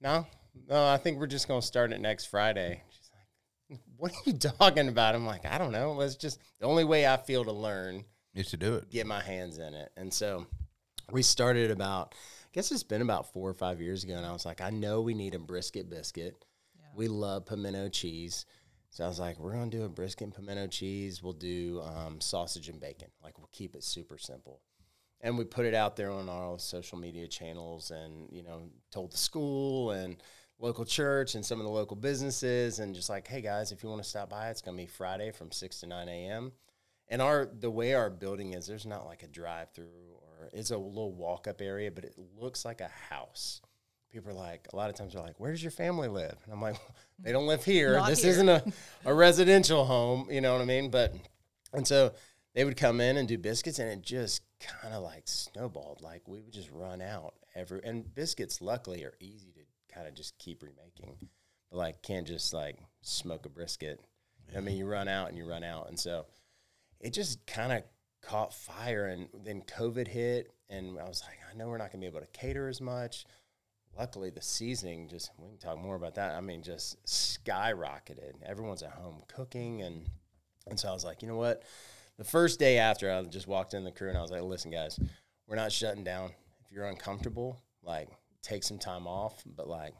[0.00, 0.26] no,
[0.68, 2.82] no, I think we're just going to start it next Friday.
[2.90, 3.10] She's
[3.70, 5.14] like, what are you talking about?
[5.14, 5.92] I'm like, I don't know.
[5.92, 8.90] Let's just, the only way I feel to learn, Is to do it.
[8.90, 9.90] get my hands in it.
[9.96, 10.46] And so
[11.10, 14.14] we started about, I guess it's been about four or five years ago.
[14.14, 16.44] And I was like, I know we need a brisket biscuit.
[16.94, 18.44] We love pimento cheese.
[18.92, 21.22] So I was like, we're to do a brisket and pimento cheese.
[21.22, 23.08] We'll do um, sausage and bacon.
[23.24, 24.60] Like, we'll keep it super simple.
[25.22, 29.12] And we put it out there on our social media channels and, you know, told
[29.12, 30.22] the school and
[30.58, 33.88] local church and some of the local businesses, and just like, hey guys, if you
[33.88, 36.52] want to stop by, it's gonna be Friday from six to nine a.m.
[37.08, 40.70] And our the way our building is, there's not like a drive through or it's
[40.70, 43.62] a little walk up area, but it looks like a house.
[44.12, 46.36] People are like, a lot of times they're like, where does your family live?
[46.44, 46.76] And I'm like,
[47.18, 47.94] they don't live here.
[47.94, 48.32] Not this here.
[48.32, 48.62] isn't a,
[49.04, 50.90] a residential home, you know what I mean?
[50.90, 51.14] But,
[51.72, 52.12] and so
[52.54, 56.02] they would come in and do biscuits and it just kind of like snowballed.
[56.02, 60.14] Like we would just run out every, and biscuits luckily are easy to kind of
[60.14, 61.16] just keep remaking.
[61.70, 64.00] But like, can't just like smoke a brisket.
[64.54, 65.88] I mean, you run out and you run out.
[65.88, 66.26] And so,
[67.02, 67.82] it just kind of
[68.22, 72.00] caught fire and then covid hit and i was like i know we're not going
[72.00, 73.24] to be able to cater as much
[73.96, 78.82] luckily the seasoning just we can talk more about that i mean just skyrocketed everyone's
[78.82, 80.06] at home cooking and
[80.68, 81.62] and so i was like you know what
[82.18, 84.70] the first day after i just walked in the crew and i was like listen
[84.70, 84.98] guys
[85.46, 86.30] we're not shutting down
[86.64, 88.08] if you're uncomfortable like
[88.42, 89.94] take some time off but like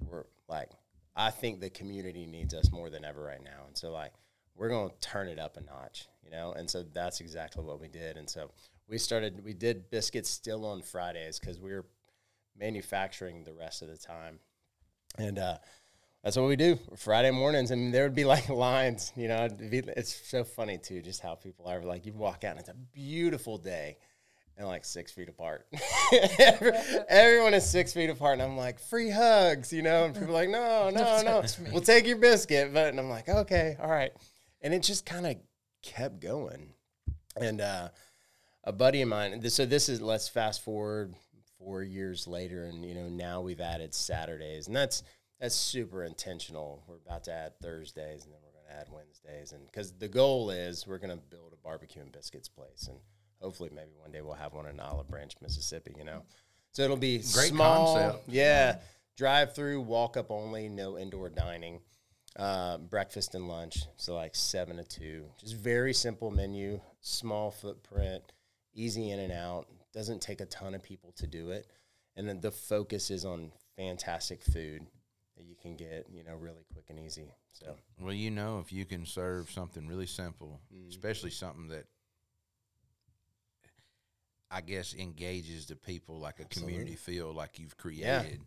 [0.00, 0.70] we're like
[1.16, 4.12] i think the community needs us more than ever right now and so like
[4.56, 6.52] we're going to turn it up a notch, you know?
[6.52, 8.16] And so that's exactly what we did.
[8.16, 8.50] And so
[8.88, 11.86] we started, we did biscuits still on Fridays because we were
[12.58, 14.40] manufacturing the rest of the time.
[15.18, 15.58] And uh,
[16.22, 17.70] that's what we do Friday mornings.
[17.70, 21.20] And there would be like lines, you know, it'd be, it's so funny too, just
[21.20, 23.96] how people are like, you walk out and it's a beautiful day
[24.56, 25.66] and like six feet apart.
[27.08, 30.04] Everyone is six feet apart, and I'm like, free hugs, you know.
[30.04, 32.72] And people are like, no, no, no, we'll take your biscuit.
[32.72, 34.12] But and I'm like, okay, all right.
[34.62, 35.36] And it just kind of
[35.82, 36.72] kept going.
[37.36, 37.88] And uh,
[38.62, 39.40] a buddy of mine.
[39.40, 41.14] This, so this is let's fast forward
[41.64, 45.02] four years later, and you know now we've added Saturdays, and that's
[45.40, 46.82] that's super intentional.
[46.86, 50.08] We're about to add Thursdays, and then we're going to add Wednesdays, and because the
[50.08, 52.98] goal is we're going to build a barbecue and biscuits place, and
[53.40, 55.94] hopefully maybe one day we'll have one in Olive Branch, Mississippi.
[55.98, 56.22] You know,
[56.72, 58.28] so it'll be Great small, concept.
[58.28, 58.78] yeah,
[59.16, 61.80] drive through, walk up only, no indoor dining.
[62.36, 65.24] Uh, breakfast and lunch, so like seven to two.
[65.38, 68.24] Just very simple menu, small footprint,
[68.74, 69.68] easy in and out.
[69.94, 71.68] Doesn't take a ton of people to do it,
[72.16, 74.86] and then the focus is on fantastic food
[75.36, 77.32] that you can get, you know, really quick and easy.
[77.52, 80.88] So Well, you know, if you can serve something really simple, mm.
[80.88, 81.86] especially something that
[84.50, 88.40] I guess engages the people like a community feel like you've created,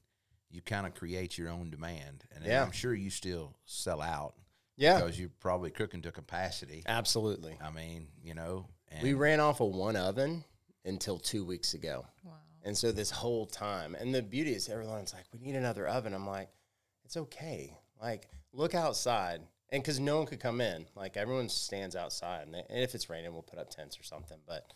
[0.50, 2.24] you kind of create your own demand.
[2.34, 2.64] And Yeah.
[2.64, 4.36] I'm sure you still sell out
[4.78, 6.84] yeah, because you're probably cooking to capacity.
[6.86, 7.58] absolutely.
[7.62, 10.46] I mean, you know, and We ran off of one oven
[10.88, 12.06] until two weeks ago.
[12.24, 12.34] Wow.
[12.64, 16.14] And so this whole time, and the beauty is everyone's like, we need another oven.
[16.14, 16.50] I'm like,
[17.06, 17.78] it's okay.
[18.02, 19.42] Like, look outside.
[19.70, 22.44] And because no one could come in, like, everyone stands outside.
[22.44, 24.38] And, they, and if it's raining, we'll put up tents or something.
[24.46, 24.74] But,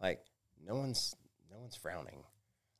[0.00, 0.24] like,
[0.64, 1.14] no one's
[1.50, 2.24] no one's frowning.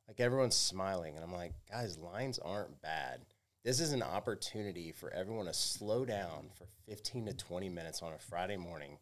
[0.07, 1.17] Like, everyone's smiling.
[1.17, 3.21] And I'm like, guys, lines aren't bad.
[3.65, 8.13] This is an opportunity for everyone to slow down for 15 to 20 minutes on
[8.13, 8.99] a Friday morning,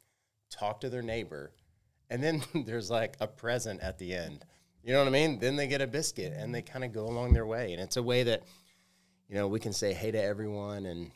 [0.50, 1.52] talk to their neighbor,
[2.10, 4.44] and then there's like a present at the end.
[4.82, 5.38] You know what I mean?
[5.38, 7.72] Then they get a biscuit and they kind of go along their way.
[7.72, 8.44] And it's a way that,
[9.28, 10.86] you know, we can say hey to everyone.
[10.86, 11.10] And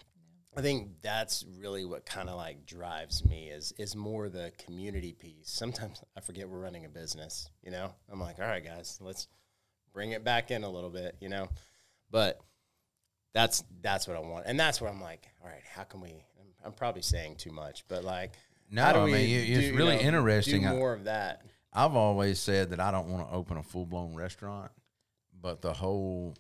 [0.57, 5.13] I think that's really what kind of like drives me is is more the community
[5.13, 5.51] piece.
[5.51, 7.95] Sometimes I forget we're running a business, you know?
[8.11, 9.29] I'm like, all right, guys, let's
[9.95, 11.49] bring it back in a little bit, you know?
[12.11, 12.41] But
[13.33, 14.45] that's that's what I want.
[14.47, 17.53] And that's where I'm like, all right, how can we I'm, I'm probably saying too
[17.53, 18.33] much, but like
[18.73, 20.63] No, I mean, you- it's really know, interesting.
[20.65, 21.43] More of that.
[21.73, 24.73] I've always said that I don't want to open a full blown restaurant,
[25.39, 26.35] but the whole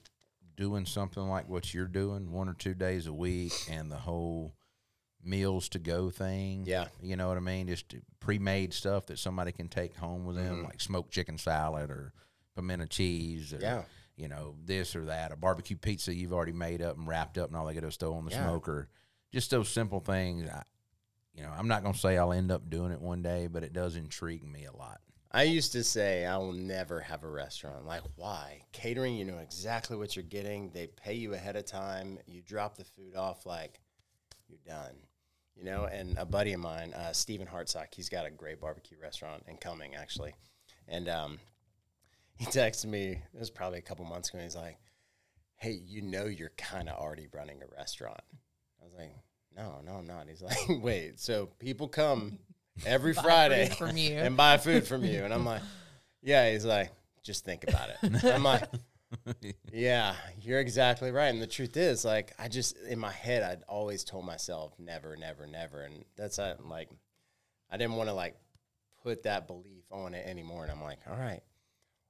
[0.56, 4.54] doing something like what you're doing, one or two days a week, and the whole
[5.22, 6.64] meals to go thing.
[6.66, 6.88] Yeah.
[7.00, 7.68] You know what I mean?
[7.68, 10.64] Just pre made stuff that somebody can take home with them, mm-hmm.
[10.64, 12.12] like smoked chicken salad or
[12.54, 13.82] pimento cheese or, Yeah.
[14.16, 17.48] you know, this or that, a barbecue pizza you've already made up and wrapped up
[17.48, 18.44] and all they got to throw on the Yeah.
[18.44, 18.88] smoker.
[19.32, 20.48] Just those simple things.
[20.48, 20.62] I,
[21.34, 23.62] you know, I'm not going to say I'll end up doing it one day, but
[23.62, 25.00] it does intrigue me a lot.
[25.34, 27.86] I used to say I will never have a restaurant.
[27.86, 28.62] Like, why?
[28.72, 30.70] Catering, you know exactly what you're getting.
[30.70, 32.18] They pay you ahead of time.
[32.26, 33.80] You drop the food off, like,
[34.46, 34.94] you're done.
[35.56, 38.98] You know, and a buddy of mine, uh, Stephen Hartsock, he's got a great barbecue
[39.00, 40.34] restaurant in Cumming, actually.
[40.88, 41.38] And um,
[42.36, 44.78] he texted me, it was probably a couple months ago, and he's like,
[45.56, 48.20] hey, you know you're kind of already running a restaurant.
[48.80, 49.12] I was like,
[49.56, 50.28] no, no, I'm not.
[50.28, 52.38] He's like, wait, so people come
[52.86, 54.12] every Friday from you.
[54.12, 55.24] and buy food from you.
[55.24, 55.62] And I'm like,
[56.22, 56.50] yeah.
[56.50, 56.90] He's like,
[57.22, 58.24] just think about it.
[58.24, 58.64] I'm like,
[59.72, 61.28] yeah, you're exactly right.
[61.28, 65.16] And the truth is, like, I just in my head, I'd always told myself never,
[65.16, 65.82] never, never.
[65.82, 66.88] And that's uh, like,
[67.70, 68.36] I didn't want to like
[69.02, 70.62] put that belief on it anymore.
[70.62, 71.42] And I'm like, all right,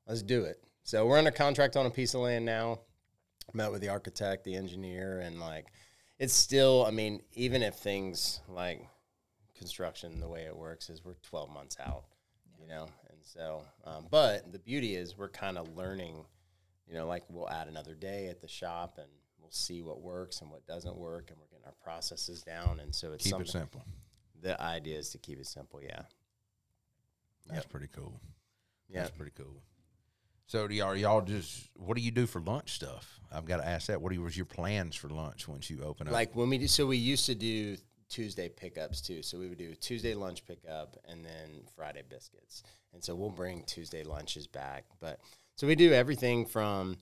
[0.06, 0.62] let's do it.
[0.84, 2.80] So we're under contract on a piece of land now.
[3.52, 5.66] met with the architect, the engineer, and like
[6.22, 6.84] it's still.
[6.86, 8.86] I mean, even if things like
[9.58, 12.04] construction, the way it works is we're 12 months out,
[12.60, 13.62] you know, and so.
[13.84, 16.24] Um, but the beauty is we're kind of learning.
[16.86, 19.08] You know, like we'll add another day at the shop and
[19.40, 22.80] we'll see what works and what doesn't work, and we're getting our processes down.
[22.80, 23.46] And so it's Keep something.
[23.48, 23.84] it simple.
[24.42, 25.80] The idea is to keep it simple.
[25.82, 26.02] Yeah.
[27.46, 27.70] That's Yep.
[27.70, 28.20] pretty cool.
[28.88, 29.02] Yeah.
[29.02, 29.62] That's pretty cool.
[30.46, 33.20] So do y'all, y'all just what do you do for lunch stuff?
[33.32, 34.00] I've got to ask that.
[34.00, 36.12] What was your plans for lunch once you open up?
[36.12, 37.76] Like when we so we used to do
[38.12, 39.22] Tuesday pickups too.
[39.22, 42.62] So we would do Tuesday lunch pickup and then Friday biscuits.
[42.92, 44.84] And so we'll bring Tuesday lunches back.
[45.00, 45.18] But
[45.56, 46.98] so we do everything from,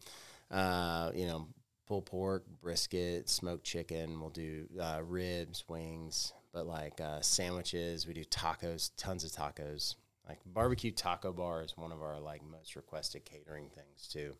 [0.53, 1.48] uh, you know,
[1.88, 4.20] pulled pork, brisket, smoked chicken.
[4.20, 8.07] We'll do uh, ribs, wings, but like uh, sandwiches.
[8.07, 9.96] We do tacos, tons of tacos.
[10.31, 14.33] Like barbecue taco bar is one of our like most requested catering things too.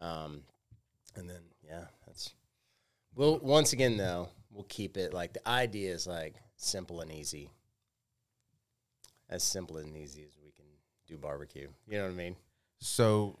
[0.00, 0.42] Um,
[1.14, 2.32] and then yeah, that's
[3.14, 7.50] We'll once again though, we'll keep it like the idea is like simple and easy.
[9.30, 10.64] As simple and easy as we can
[11.06, 11.68] do barbecue.
[11.86, 12.36] You know what I mean?
[12.80, 13.38] so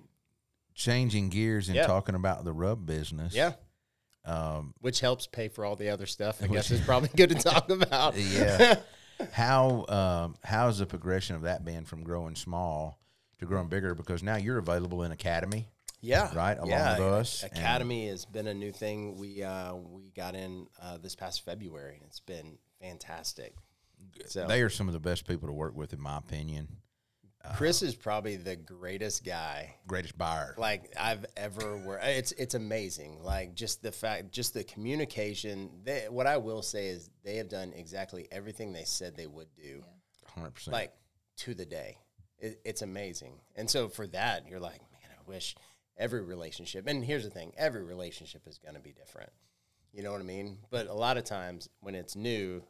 [0.74, 1.86] changing gears and Yeah.
[1.86, 3.34] talking about the rub business.
[3.34, 3.54] Yeah.
[4.24, 6.40] Um, Which helps pay for all the other stuff.
[6.42, 8.14] I guess is probably good to talk about.
[8.16, 8.78] Yeah.
[9.32, 12.98] how um, how's the progression of that been from growing small
[13.38, 13.94] to growing bigger?
[13.94, 15.68] Because now you're available in Academy.
[16.02, 16.98] Yeah, Right, along yeah.
[16.98, 19.16] with us, and- Academy has been a new thing.
[19.16, 23.54] We uh, we got in uh, this past February, and it's been fantastic.
[24.26, 26.68] So They are some of the best people to work with, in my opinion.
[27.54, 30.54] Chris is probably the greatest guy Greatest buyer.
[30.58, 32.04] like I've ever worked.
[32.04, 33.22] It's it's amazing.
[33.22, 35.70] Like just the fact, just the communication.
[35.84, 39.48] They, what I will say is they have done exactly everything they said they would
[39.54, 39.82] do,
[40.34, 40.72] Hundred percent.
[40.72, 40.92] like
[41.38, 41.98] to the day.
[42.38, 43.40] It, it's amazing.
[43.54, 45.54] And so for that, you're like, man, I wish
[45.96, 46.86] every relationship.
[46.86, 49.30] And here's the thing: every relationship is going to be different.
[49.92, 50.58] You know what I mean?
[50.70, 52.62] But a lot of times when it's new,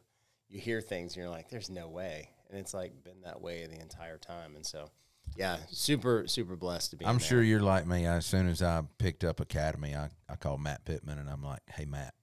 [0.47, 3.65] you hear things and you're like, "There's no way," and it's like been that way
[3.67, 4.55] the entire time.
[4.55, 4.89] And so,
[5.35, 7.05] yeah, super super blessed to be.
[7.05, 8.05] I'm sure you're like me.
[8.05, 11.61] As soon as I picked up Academy, I, I called Matt Pittman and I'm like,
[11.69, 12.13] "Hey Matt,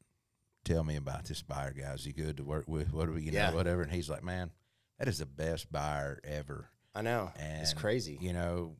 [0.64, 1.92] tell me about this buyer guy.
[1.92, 2.92] Is he good to work with?
[2.92, 3.50] What do we, you Yeah.
[3.50, 4.50] know, whatever?" And he's like, "Man,
[4.98, 7.30] that is the best buyer ever." I know.
[7.38, 8.16] And it's crazy.
[8.20, 8.76] You know,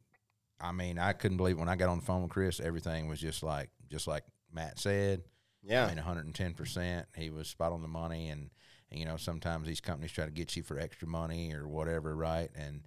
[0.61, 2.61] I mean, I couldn't believe when I got on the phone with Chris.
[2.61, 5.23] Everything was just like, just like Matt said.
[5.63, 5.85] Yeah.
[5.85, 7.07] I mean, 110 percent.
[7.17, 8.51] He was spot on the money, and,
[8.95, 12.15] and you know, sometimes these companies try to get you for extra money or whatever,
[12.15, 12.49] right?
[12.55, 12.83] And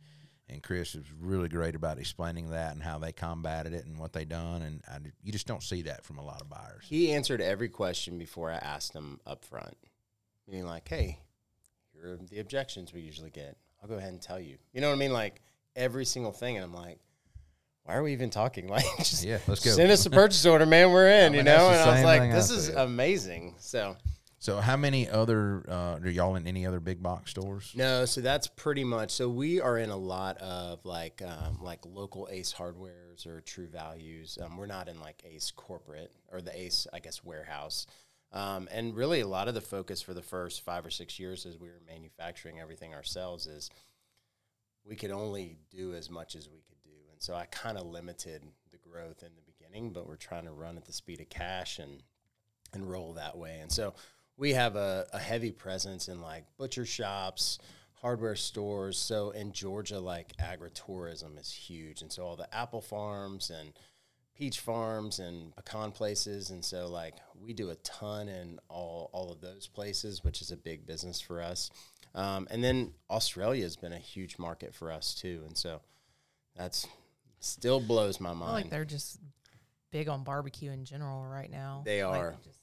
[0.50, 4.14] and Chris was really great about explaining that and how they combated it and what
[4.14, 6.86] they done, and I, you just don't see that from a lot of buyers.
[6.86, 9.76] he answered every question before I asked him up front.
[10.48, 11.20] Meaning like, hey,
[11.92, 13.58] here are the objections we usually get.
[13.84, 14.58] I'll go ahead and tell you.
[14.72, 15.12] You know what I mean?
[15.12, 15.42] Like
[15.76, 16.56] every single thing.
[16.56, 17.00] And I'm like,
[17.84, 18.68] why are we even talking?
[18.70, 19.72] Like just Yeah, let's go.
[19.72, 20.92] Send us a purchase order, man.
[20.92, 21.70] We're in, mean, you know?
[21.70, 22.78] And I was like, this is said.
[22.78, 23.56] amazing.
[23.60, 23.98] So
[24.40, 27.74] So, how many other uh, are y'all in any other big box stores?
[27.76, 29.12] No, so that's pretty much.
[29.12, 33.68] So we are in a lot of like um, like local Ace Hardwares or True
[33.68, 34.38] Values.
[34.42, 37.88] Um, we're not in like Ace corporate or the Ace, I guess, warehouse.
[38.32, 41.46] Um, and really, a lot of the focus for the first five or six years
[41.48, 43.72] as we were manufacturing everything ourselves is
[44.86, 47.88] we could only do as much as we could do, and so I kind of
[47.88, 49.94] limited the growth in the beginning.
[49.94, 52.04] But we're trying to run at the speed of cash and
[52.74, 53.60] and roll that way.
[53.62, 53.94] And so
[54.38, 57.60] we have a, a heavy presence in like butcher shops,
[57.94, 58.98] hardware stores.
[58.98, 62.02] So in Georgia, like agritourism is huge.
[62.02, 63.74] And so all the apple farms and
[64.36, 66.52] peach farms and pecan places.
[66.52, 70.52] And so like we do a ton in all, all of those places, which is
[70.52, 71.72] a big business for us.
[72.14, 75.42] Um, and then Australia has been a huge market for us too.
[75.48, 75.82] And so
[76.56, 76.88] that's
[77.40, 78.54] still blows my I feel mind.
[78.66, 79.20] like they're just
[79.92, 81.82] big on barbecue in general right now.
[81.86, 82.36] They Like, are.
[82.44, 82.57] just-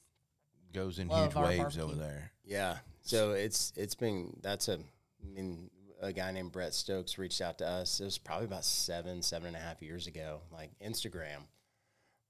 [0.75, 1.83] Goes in Love huge our waves barbecue.
[1.83, 2.31] over there.
[2.43, 2.77] Yeah.
[3.01, 5.69] So it's it's been that's a I mean
[6.01, 7.99] a guy named Brett Stokes reached out to us.
[7.99, 10.41] It was probably about seven seven and a half years ago.
[10.51, 11.47] Like Instagram,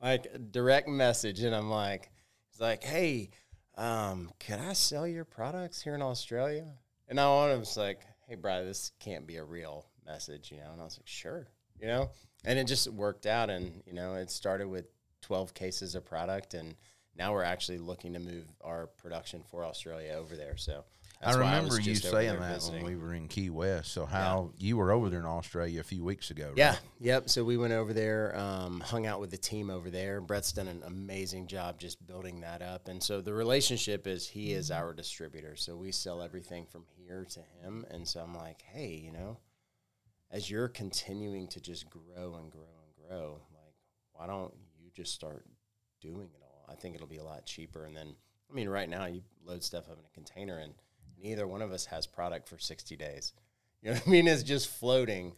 [0.02, 2.12] like a direct message, and I'm like,
[2.52, 3.32] he's like, hey,
[3.78, 6.68] um, can I sell your products here in Australia?
[7.08, 10.72] And I want was like, hey, Brad, this can't be a real message, you know.
[10.72, 11.48] And I was like, sure,
[11.80, 12.10] you know.
[12.44, 14.86] And it just worked out, and you know, it started with
[15.22, 16.76] 12 cases of product, and
[17.18, 20.58] now we're actually looking to move our production for Australia over there.
[20.58, 20.84] So
[21.24, 22.84] I remember was you saying that visiting.
[22.84, 23.92] when we were in Key West.
[23.92, 26.48] So how you were over there in Australia a few weeks ago?
[26.48, 26.58] Right?
[26.58, 27.30] Yeah, yep.
[27.30, 30.20] So we went over there, um, hung out with the team over there.
[30.22, 32.88] Brett's done an amazing job just building that up.
[32.88, 35.56] And so the relationship is he is our distributor.
[35.56, 37.86] So we sell everything from here to him.
[37.90, 39.38] And so I'm like, hey, you know,
[40.32, 43.74] as you're continuing to just grow and grow and grow, like,
[44.14, 45.46] why don't you just start
[46.02, 46.45] doing it.
[46.70, 47.86] I think it'll be a lot cheaper.
[47.86, 48.16] And then,
[48.50, 50.74] I mean, right now you load stuff up in a container, and
[51.22, 53.34] neither one of us has product for sixty days.
[53.82, 54.28] You know what I mean?
[54.28, 55.34] It's just floating.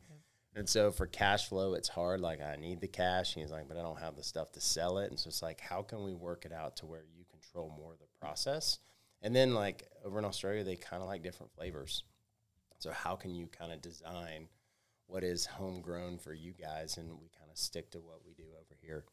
[0.55, 2.21] And so for cash flow, it's hard.
[2.21, 3.35] Like I need the cash.
[3.35, 5.09] And he's like, but I don't have the stuff to sell it.
[5.09, 7.91] And so it's like, how can we work it out to where you control more
[7.91, 8.79] of the process?
[9.21, 12.05] And then like over in Australia, they kind of like different flavors.
[12.77, 14.47] So how can you kind of design
[15.07, 18.43] what is homegrown for you guys, and we kind of stick to what we do
[18.59, 19.05] over here.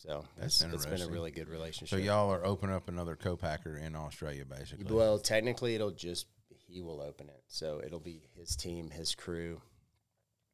[0.00, 1.12] So That's it's, it's been a interesting.
[1.12, 1.88] really good relationship.
[1.98, 4.94] So y'all are opening up another co-packer in Australia, basically.
[4.94, 6.26] well, technically, it'll just
[6.66, 9.60] he will open it, so it'll be his team, his crew,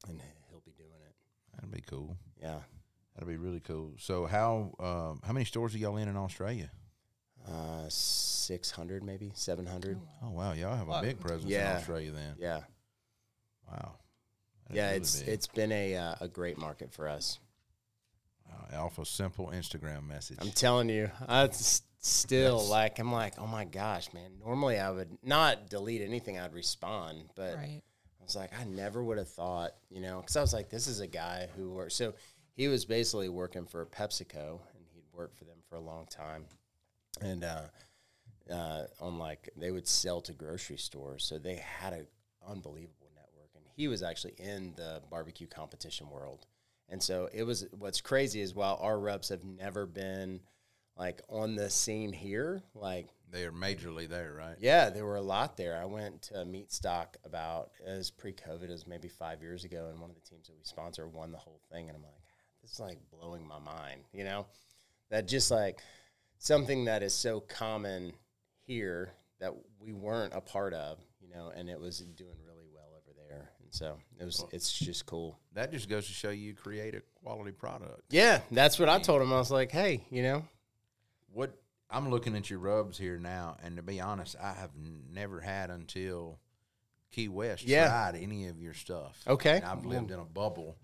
[0.09, 1.15] and he'll be doing it.
[1.55, 2.17] That'd be cool.
[2.43, 2.59] Yeah.
[3.15, 3.93] That'd be really cool.
[3.99, 6.71] So how um, how many stores are y'all in in Australia?
[7.49, 11.03] Uh, 600 maybe 700 Oh wow, y'all have a Wow.
[11.03, 11.71] big presence Yeah.
[11.71, 12.35] in Australia then.
[12.39, 12.63] yeah
[13.71, 13.95] Wow.
[14.69, 15.29] That is yeah really it's big.
[15.29, 17.39] it's been a uh, a great market for us
[18.49, 20.39] Wow, Alpha simple Instagram message.
[20.41, 22.69] i'm telling you i s- still Yes.
[22.69, 27.25] like i'm like oh my gosh man normally i would not delete anything i'd respond
[27.35, 27.83] but Right.
[28.21, 30.89] I was like, I never would have thought, you know, because I was like, this
[30.89, 31.95] is a guy who works.
[31.95, 32.13] So
[32.57, 36.45] he was basically working for PepsiCo, and he'd worked for them for a long time,
[37.21, 37.61] and uh,
[38.53, 42.09] uh, on like they would sell to grocery stores, so they had an
[42.45, 43.51] unbelievable network.
[43.55, 46.47] And he was actually in the barbecue competition world,
[46.89, 47.67] and so it was.
[47.73, 50.41] What's crazy is while our reps have never been
[50.97, 54.57] like on the scene here, like they are majorly there, right?
[54.61, 55.77] yeah, there were a lot there.
[55.81, 60.17] I went to Meatstock about as pre-COVID as maybe five years ago, and one of
[60.17, 62.23] the teams that we sponsor won the whole thing, and I'm like,
[62.63, 64.47] this is like blowing my mind, you know,
[65.11, 65.81] that just like
[66.39, 68.13] something that is so common
[68.65, 72.91] here that we weren't a part of, you know, and it was doing really well
[72.97, 75.39] over there, and so it was, it's just cool.
[75.55, 78.03] That just goes to show you create a quality product.
[78.11, 79.33] Yeah, that's what I told him.
[79.33, 80.45] I was like, hey, you know,
[81.33, 81.53] What
[81.91, 84.71] I'm looking at your rubs here now, and to be honest, I have
[85.13, 86.39] never had until
[87.13, 87.87] Key West Yeah.
[87.89, 89.21] tried any of your stuff.
[89.27, 89.57] Okay.
[89.57, 90.77] And I've lived in a bubble,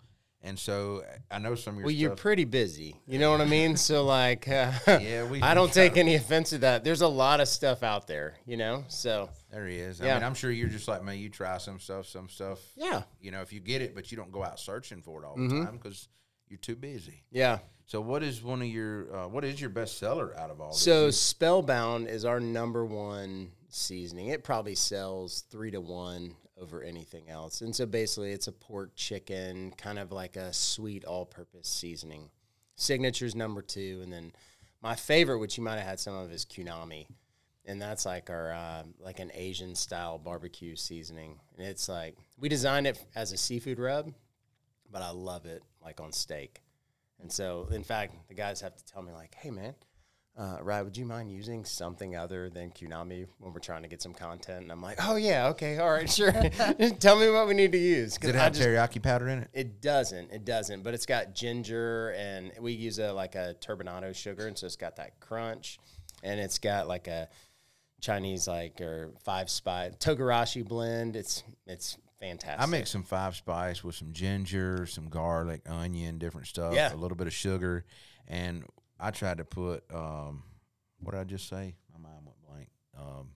[0.42, 2.18] and so I know some of your well, you're stuff.
[2.20, 2.96] pretty busy.
[3.06, 3.76] You know what I mean?
[3.76, 6.82] So like, uh, Yeah, we- I we don't try take any offense to that.
[6.84, 8.84] There's a lot of stuff out there, you know.
[8.88, 10.00] So there he is.
[10.00, 10.14] I Yeah.
[10.14, 11.16] mean, I'm sure you're just like me.
[11.16, 12.58] You try some stuff, some stuff.
[12.76, 15.26] yeah, You know, if you get it, but you don't go out searching for it
[15.26, 15.64] all the Mm-hmm.
[15.64, 16.08] time because
[16.48, 17.24] you're too busy.
[17.30, 17.58] yeah.
[17.84, 20.72] So, what is one of your uh, what is your best seller out of all?
[20.72, 21.10] So?
[21.10, 24.28] Spellbound is our number one seasoning.
[24.28, 27.60] It probably sells three to one over anything else.
[27.60, 32.30] And so basically, it's a pork chicken, kind of like a sweet all-purpose seasoning.
[32.76, 34.32] Signature's number two, and then
[34.82, 37.06] my favorite, which you might have had some of, is Q-Nami,
[37.64, 41.38] and that's like our uh, like an Asian style barbecue seasoning.
[41.56, 44.12] And it's like we designed it as a seafood rub,
[44.90, 46.62] but I love it like on steak.
[47.20, 49.74] And so, in fact, the guys have to tell me like, "Hey, man."
[50.34, 54.14] Uh, would you mind using something other than Q-Nami when we're trying to get some
[54.14, 54.62] content?
[54.62, 56.32] And I'm like, oh yeah, okay, all right, sure.
[57.00, 58.16] Tell me what we need to use.
[58.16, 59.50] Does it have just- teriyaki powder in it?
[59.52, 60.30] it doesn't.
[60.32, 60.82] It doesn't.
[60.82, 64.76] But it's got ginger, and we use a like a turbinado sugar, and so it's
[64.76, 65.78] got that crunch,
[66.22, 67.28] and it's got like a
[68.00, 71.14] Chinese like or five spice togarashi blend.
[71.14, 72.60] It's it's fantastic.
[72.62, 76.92] I make some five spice with some ginger, some garlic, onion, different stuff, Yeah.
[76.92, 77.84] a little bit of sugar,
[78.26, 78.64] and
[79.02, 80.44] I tried to put um,
[81.00, 81.74] what did I just say?
[81.92, 82.68] My mind went blank.
[82.96, 83.28] Um,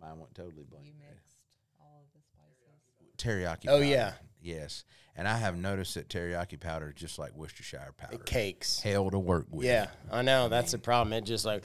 [0.00, 0.86] mine went totally blank.
[0.86, 1.38] You mixed
[1.80, 3.16] all of the spices.
[3.16, 3.68] Teriyaki.
[3.70, 3.84] Oh, powder.
[3.84, 4.12] yeah.
[4.42, 4.84] yes.
[5.16, 8.16] And I have noticed that teriyaki powder is just like Worcestershire powder.
[8.16, 8.80] it cakes.
[8.80, 9.64] Hell to work with.
[9.64, 11.14] Yeah, I know that's the problem.
[11.14, 11.64] It just like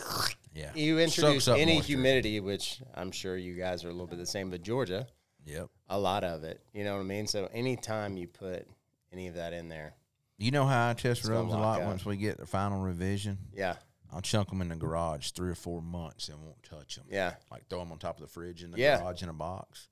[0.55, 0.71] yeah.
[0.73, 1.87] you introduce up any moisture.
[1.87, 5.05] humidity, which I'm sure you guys are a little bit the same, but Georgia,
[5.45, 5.67] Yep.
[5.89, 6.61] a lot of it.
[6.71, 7.27] You know what I mean?
[7.27, 8.65] So anytime you put
[9.11, 9.95] any of that in there,
[10.41, 11.87] You know how I test gonna rubs a lot up.
[11.87, 13.37] once we get the final revision?
[13.53, 13.75] yeah,
[14.11, 17.05] I'll chunk them in the garage three or four months and won't touch them.
[17.09, 18.97] yeah, Like throw them on top of the fridge in the Yeah.
[18.99, 19.87] garage in a box.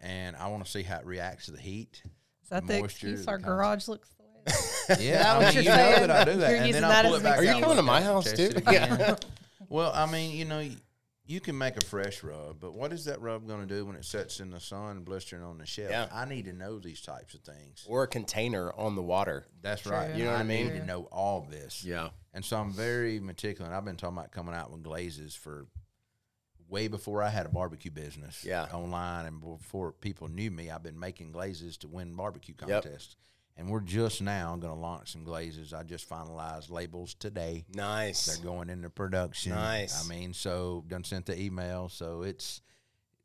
[0.00, 2.02] And I want to see how it reacts to the heat.
[2.44, 3.46] Is that the Moisture, excuse our concept.
[3.48, 4.28] garage looks the way?
[4.46, 5.00] it is?
[5.04, 6.06] Yeah, that I what mean, you're you know saying?
[6.06, 7.38] that I do that, You're and using then that I'll pull as it an back.
[7.38, 8.50] Are you coming to my house, too?
[8.70, 9.16] Yeah.
[9.68, 10.68] well, I mean, you know,
[11.28, 13.94] you can make a fresh rub, but what is that rub going to do when
[13.96, 15.90] it sets in the sun, blistering on the shelf?
[15.90, 16.08] Yeah.
[16.10, 17.84] I need to know these types of things.
[17.86, 19.46] or a container on the water.
[19.60, 19.92] That's True.
[19.92, 20.14] right.
[20.14, 20.80] You know what I need mean?
[20.80, 21.84] to know all this.
[21.84, 23.70] Yeah, And so I'm very meticulous.
[23.72, 25.66] I've been talking about coming out with glazes for
[26.66, 28.44] way before I had a barbecue business.
[28.44, 28.64] Yeah.
[28.72, 32.82] Online and before people knew me, I've been making glazes to win barbecue Yep.
[33.58, 35.72] And we're just now going to launch some glazes.
[35.74, 37.64] I just finalized labels today.
[37.74, 38.24] nice.
[38.26, 39.50] They're going into production.
[39.52, 40.04] Nice.
[40.04, 41.88] I mean, so done sent the email.
[41.88, 42.60] So it's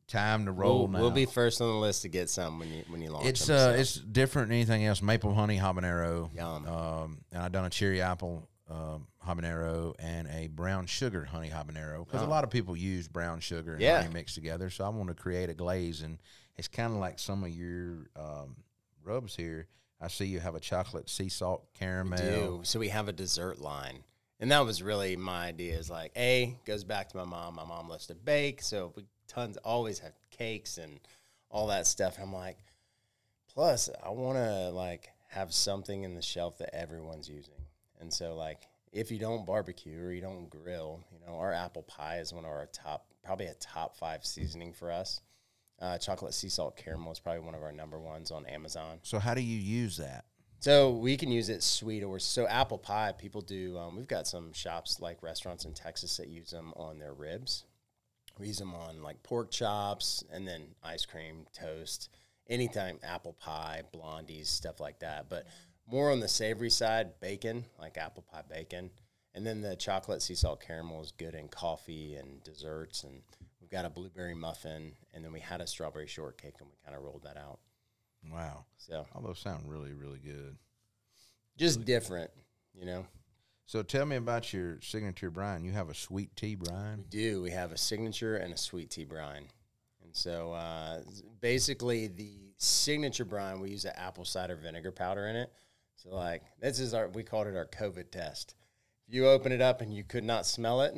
[0.08, 1.00] time to roll We'll, now.
[1.02, 3.28] we'll be first on the list to get some when you when you launch.
[3.28, 3.80] It's them, uh, so.
[3.80, 5.04] it's different than anything else.
[5.04, 6.34] Maple honey habanero.
[6.36, 6.68] Yum.
[6.68, 12.06] Um, and I done a cherry apple um, habanero and a brown sugar honey habanero
[12.06, 14.02] because a lot of people use brown sugar and Yeah.
[14.02, 14.72] honey mixed together.
[14.72, 16.18] So I want to create a glaze, and
[16.58, 18.56] it's kind of like some of your um,
[19.04, 19.68] rubs here.
[20.02, 22.18] I see you have a chocolate sea salt caramel.
[22.18, 22.60] do.
[22.64, 24.04] So we have a dessert line.
[24.40, 27.56] And that was really my idea is like, A, goes back to my mom.
[27.56, 28.62] My mom loves to bake.
[28.62, 31.00] So we tons always have cakes and
[31.50, 32.18] all that stuff.
[32.18, 32.58] And I'm like,
[33.54, 37.54] plus I want to like have something in the shelf that everyone's using.
[38.02, 41.84] And so like, if you don't barbecue or you don't grill, you know, our apple
[41.84, 45.22] pie is one of our top, probably a top five seasoning for us.
[45.84, 49.00] Uh, chocolate sea salt caramel is probably one of our number ones on Amazon.
[49.04, 50.24] So how do you use that?
[50.62, 53.12] So we can use it sweet or so apple pie.
[53.12, 53.78] People do.
[53.78, 57.66] Um, we've got some shops like restaurants in Texas that use them on their ribs.
[58.40, 62.10] We use them on like pork chops and then ice cream, toast,
[62.48, 65.28] anytime apple pie, blondies, stuff like that.
[65.28, 65.48] But
[65.86, 68.90] more on the savory side, bacon, like apple pie bacon,
[69.36, 73.04] and then the chocolate sea salt caramel is good in coffee and desserts.
[73.04, 73.22] And
[73.74, 77.04] got a blueberry muffin, and then we had a strawberry shortcake, and we kind of
[77.04, 77.60] rolled that out.
[78.32, 80.56] Wow, So all those sound really really good.
[81.58, 82.32] just different,
[82.74, 83.06] you know.
[83.66, 85.64] So tell me about your signature brine.
[85.66, 87.04] You have a sweet tea brine.
[87.10, 87.42] do.
[87.42, 89.48] We have a signature and a sweet tea brine.
[90.04, 91.02] And so uh,
[91.42, 95.52] basically, the signature brine, we use an apple cider vinegar powder in it.
[95.96, 98.56] So, like, this is our, we called it our COVID test.
[99.08, 100.96] If you open it up and you could not smell it,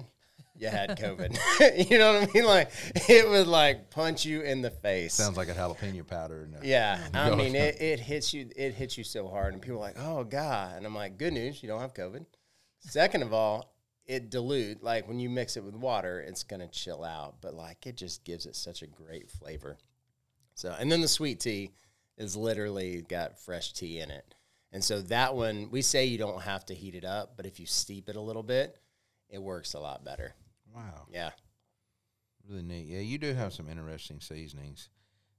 [0.57, 1.89] you had COVID.
[1.89, 2.45] you know what I mean?
[2.45, 2.71] Like,
[3.09, 5.13] it would like punch you in the face.
[5.13, 6.47] Sounds like a jalapeno powder.
[6.63, 9.81] Yeah, I mean it, it hits you it hits you so hard and people are
[9.81, 12.25] like, "Oh god." And I'm like, "Good news, you don't have COVID."
[12.79, 13.75] Second of all,
[14.05, 17.53] it dilute like when you mix it with water, it's going to chill out, but
[17.53, 19.77] like it just gives it such a great flavor.
[20.53, 21.71] So, and then the sweet tea
[22.17, 24.35] is literally got fresh tea in it.
[24.71, 27.59] And so that one, we say you don't have to heat it up, but if
[27.59, 28.77] you steep it a little bit,
[29.29, 30.33] it works a lot better.
[30.73, 31.07] Wow.
[31.11, 31.31] Yeah.
[32.47, 32.87] Really neat.
[32.87, 34.89] Yeah, you do have some interesting seasonings.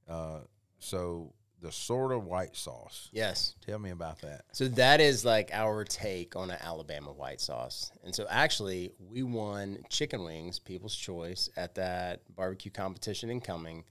[0.09, 0.41] Uh,
[0.79, 3.09] so the sort of white sauce.
[3.13, 3.55] Yes.
[3.65, 4.45] Tell me about that.
[4.53, 7.91] So that is like our take on an Alabama white sauce.
[8.05, 13.85] And so actually, we won chicken wings, People's Choice, at that barbecue competition in Cumming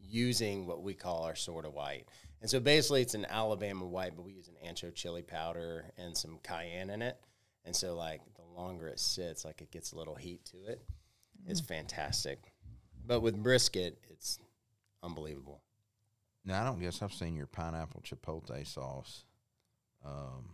[0.00, 2.06] using what we call our sort of white.
[2.40, 6.16] And so basically, it's an Alabama white, but we use an ancho chili powder and
[6.16, 7.16] some cayenne in it.
[7.64, 8.20] And so, like,
[8.54, 10.82] the longer it sits, like, it gets a little heat to it.
[11.46, 12.38] It's fantastic.
[13.06, 14.38] But with brisket, it's
[15.02, 15.60] unbelievable.
[16.44, 19.24] Now I don't guess I've seen your pineapple chipotle sauce.
[20.04, 20.50] Um,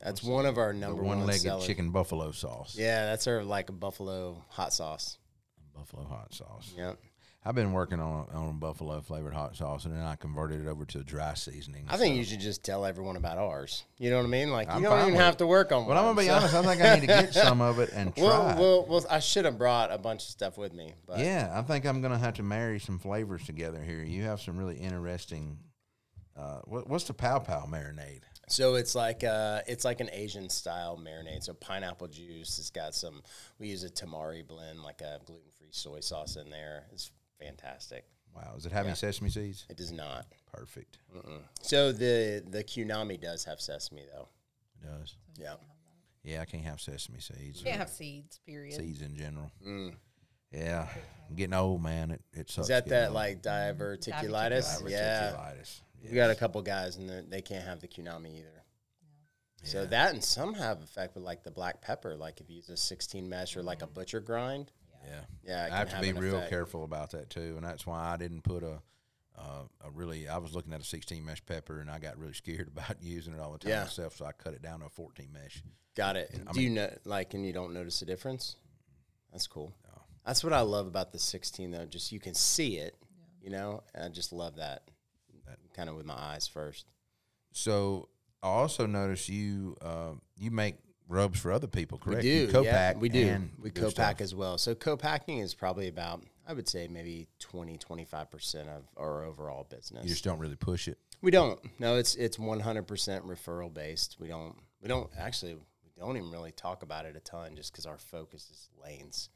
[0.00, 1.66] That's one of our the number one one-legged sellers.
[1.66, 2.76] chicken buffalo sauce.
[2.78, 5.18] Yeah, that's our like a buffalo hot sauce.
[5.74, 6.72] Buffalo hot sauce.
[6.76, 6.98] Yep.
[7.44, 10.84] I've been working on on buffalo flavored hot sauce, and then I converted it over
[10.86, 11.86] to a dry seasoning.
[11.88, 13.84] I think so- you should just tell everyone about ours.
[13.98, 14.50] You know what I mean?
[14.50, 15.38] Like I'm you don't even have it.
[15.38, 15.86] to work on.
[15.86, 16.54] Well, I'm gonna be so- honest.
[16.54, 18.24] I think I need to get some of it and try.
[18.24, 21.50] Well, well, well, I should have brought a bunch of stuff with me, but Yeah,
[21.54, 24.02] I think I'm gonna have to marry some flavors together here.
[24.02, 25.58] You have some really interesting.
[26.36, 28.20] Uh, what, what's the pow pow marinade?
[28.48, 31.44] So it's like uh, it's like an Asian style marinade.
[31.44, 32.58] So pineapple juice.
[32.58, 33.22] It's got some.
[33.58, 36.84] We use a tamari blend, like a gluten free soy sauce in there.
[36.92, 38.04] It's fantastic.
[38.34, 38.94] Wow, is it having Yeah.
[38.94, 39.66] sesame seeds?
[39.68, 40.26] It does not.
[40.52, 40.98] Perfect.
[41.16, 41.42] Mm-mm.
[41.62, 44.28] So the the Q-Nami does have sesame though.
[44.80, 45.16] It does.
[45.38, 45.54] Yeah.
[46.22, 47.62] Yeah, I can't have sesame seeds.
[47.62, 48.38] Can't have seeds.
[48.46, 48.74] Period.
[48.76, 49.50] seeds in general.
[49.66, 49.94] Mm.
[50.52, 50.88] Yeah,
[51.28, 52.10] I'm getting old, man.
[52.12, 52.66] It it sucks.
[52.66, 53.14] Is that that old.
[53.14, 54.82] like diverticulitis?
[54.82, 54.90] Diverticulitis.
[54.90, 55.32] Yeah.
[55.32, 55.80] Diverticulitis.
[56.04, 58.62] We got a couple guys and they're- they can't have the Q-Nami either.
[59.64, 59.86] So Yeah.
[59.88, 62.76] that and some have effect with like the black pepper, like if you use a
[62.76, 64.70] 16 mesh or like a butcher grind.
[65.10, 66.50] Yeah, Yeah, it I have to be real effect.
[66.50, 68.80] careful about that too, and that's why I didn't put a.
[69.36, 72.32] Uh, a really, I was looking at a 16 mesh pepper, and I got really
[72.32, 73.82] scared about using it all the time Yeah.
[73.84, 75.62] myself, so I cut it down to a 14 mesh.
[75.94, 76.30] Got it.
[76.32, 78.56] And, I Do you know like and you don't notice a difference?
[79.30, 79.72] That's cool.
[79.84, 80.02] No.
[80.26, 81.84] That's what I love about the 16 though.
[81.86, 82.96] Just you can see it,
[83.40, 83.84] you know.
[83.94, 84.82] And I just love that.
[85.72, 86.86] Kind of with my eyes first.
[87.52, 88.08] So
[88.42, 90.74] I also noticed you uh, you make
[91.08, 92.22] rubs for other people, correct?
[92.22, 92.36] We do.
[92.36, 93.26] You co-pack yeah, we do.
[93.26, 94.58] and We do co-pack as well.
[94.58, 100.04] So co-packing is probably about I would say maybe 20 25% of our overall business.
[100.04, 100.98] You just don't really push it.
[101.20, 101.60] We don't.
[101.78, 102.86] No, it's it's 100%
[103.26, 104.16] referral based.
[104.20, 107.72] We don't we don't actually we don't even really talk about it a ton just
[107.72, 109.30] cuz our focus is lanes.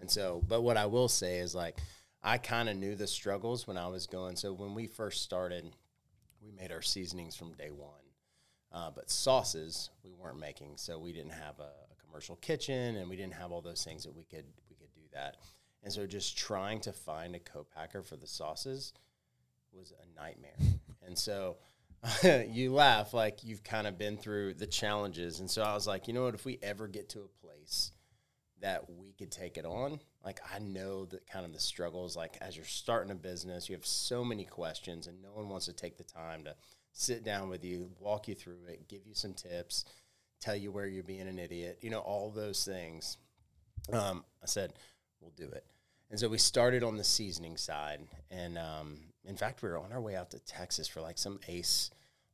[0.00, 1.78] And so, but what I will say is like
[2.22, 4.36] I kind of knew the struggles when I was going.
[4.36, 5.72] So when we first started,
[6.42, 7.90] we made our seasonings from day 1.
[8.72, 13.08] Uh, but sauces we weren't making, so we didn't have a, a commercial kitchen and
[13.08, 15.36] we didn't have all those things that we could we could do that.
[15.82, 18.92] And so just trying to find a co-packer for the sauces
[19.72, 20.56] was a nightmare.
[21.06, 21.58] and so
[22.48, 25.40] you laugh like you've kind of been through the challenges.
[25.40, 27.92] And so I was like, you know what, if we ever get to a place
[28.60, 32.36] that we could take it on, like I know that kind of the struggles, like
[32.40, 35.72] as you're starting a business, you have so many questions and no one wants to
[35.72, 36.54] take the time to
[36.98, 39.84] sit down with you, walk you through it, give you some tips,
[40.40, 43.18] tell you where you're being an idiot, you know, all those things.
[43.92, 44.72] Um, I said,
[45.20, 45.66] we'll do it.
[46.10, 48.00] And so we started on the seasoning side.
[48.30, 51.38] And um, in fact, we were on our way out to Texas for like some
[51.48, 51.90] ace,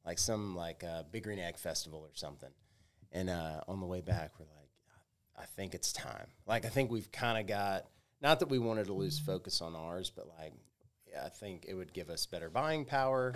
[0.06, 2.50] like some like uh, Big Green Egg Festival or something.
[3.10, 4.70] And uh, on the way back, we're like,
[5.36, 6.28] I think it's time.
[6.46, 7.86] Like, I think we've kind of got,
[8.20, 10.52] not that we wanted to lose focus on ours, but like,
[11.10, 13.34] yeah, I think it would give us better buying power.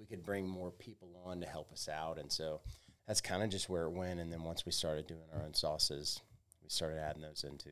[0.00, 2.18] We could bring more people on to help us out.
[2.18, 2.62] And so
[3.06, 4.18] that's kind of just where it went.
[4.18, 6.20] And then once we started doing our own sauces,
[6.62, 7.68] we started adding those into.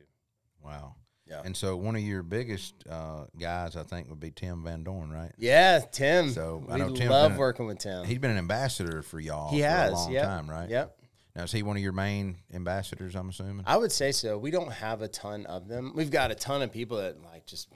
[0.62, 0.94] Wow.
[1.26, 1.42] Yeah.
[1.44, 5.10] And so one of your biggest uh, guys, I think, would be Tim Van Dorn,
[5.10, 5.32] right?
[5.38, 6.30] Yeah, Tim.
[6.30, 8.04] So, I we know Tim love been working with Tim.
[8.04, 10.24] He's been an ambassador for y'all He for has, a long yep.
[10.24, 10.68] time, right?
[10.70, 10.98] Yep.
[11.36, 13.62] Now, is he one of your main ambassadors, I'm assuming?
[13.66, 14.38] I would say so.
[14.38, 15.92] We don't have a ton of them.
[15.94, 17.68] We've got a ton of people that like just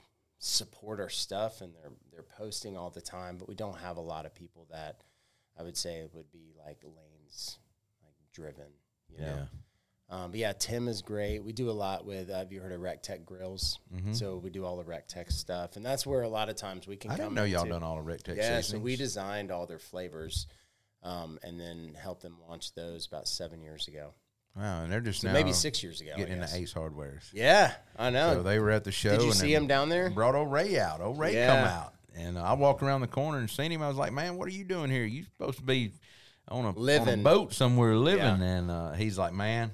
[0.43, 4.01] support our stuff and they're they're posting all the time, but we don't have a
[4.01, 5.01] lot of people that
[5.57, 7.59] I would say would be like lanes
[8.03, 8.71] like driven,
[9.09, 9.47] you know.
[10.09, 11.39] Um, but yeah, Tim is great.
[11.43, 12.29] We do a lot with.
[12.29, 13.79] Uh, have you heard of Rec Tech Grills?
[14.13, 16.87] So we do all the Rec Tech stuff, and that's where a lot of times
[16.87, 17.09] we can.
[17.11, 19.79] I didn't know y'all done all the Rec Tech Yeah, so we designed all their
[19.79, 20.45] flavors,
[21.03, 24.13] um, and then helped them launch those about seven years ago.
[24.55, 26.11] Wow, and they're just So now maybe six years ago.
[26.15, 26.55] Getting into.
[26.55, 27.23] Ace Hardwares.
[27.33, 28.35] Yeah, I know.
[28.35, 29.11] So they were at the show.
[29.17, 30.09] Did you see him down there?
[30.11, 31.01] Brought old Ray out.
[31.01, 31.47] Old Ray Yeah.
[31.47, 33.81] come out, and I walked around the corner and seen him.
[33.81, 35.05] I was like, "Man, what are you doing here?
[35.05, 35.93] You supposed to be
[36.49, 37.23] on a on a Living.
[37.23, 38.45] boat somewhere living." Yeah.
[38.57, 39.71] And uh, he's like, "Man,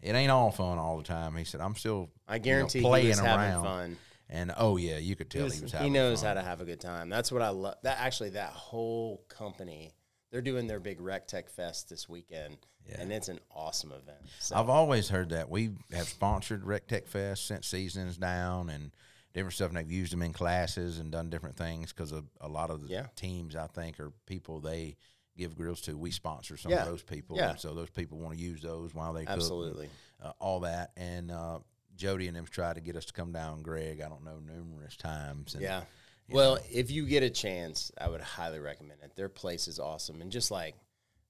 [0.00, 2.80] it ain't all fun all the time." He said, "I'm still I you know, guarantee
[2.80, 3.96] playing he around." fun.
[4.30, 6.28] And oh yeah, you could He, tell was- he was he knows fun.
[6.28, 7.10] how to have a good time.
[7.10, 7.74] That's what I love.
[7.82, 9.92] That actually, that whole company,
[10.32, 12.56] they're doing their big Rec Tech Fest this weekend,
[12.88, 13.00] Yeah.
[13.00, 14.18] and it's an awesome event.
[14.40, 15.48] So, I've always heard that.
[15.48, 18.90] We have sponsored Rec Tech Fest, since seasons down, and
[19.32, 19.68] different stuff.
[19.68, 22.82] And they've used them in classes and done different things because a, a lot of
[22.82, 23.06] the Yeah.
[23.16, 24.96] teams, I think, are people they
[25.36, 25.96] give grills to.
[25.96, 26.82] We sponsor some Yeah.
[26.82, 27.50] of those people, Yeah.
[27.50, 29.88] and so those people want to use those while they cook absolutely.
[30.22, 30.92] uh, all that.
[30.96, 31.58] And uh,
[31.96, 33.62] Jody and them tried to get us to come down.
[33.62, 35.54] Greg, I don't know, numerous times.
[35.54, 35.84] And, Yeah.
[36.28, 39.14] Well, if you get a chance, I would highly recommend it.
[39.16, 40.74] Their place is awesome, and just like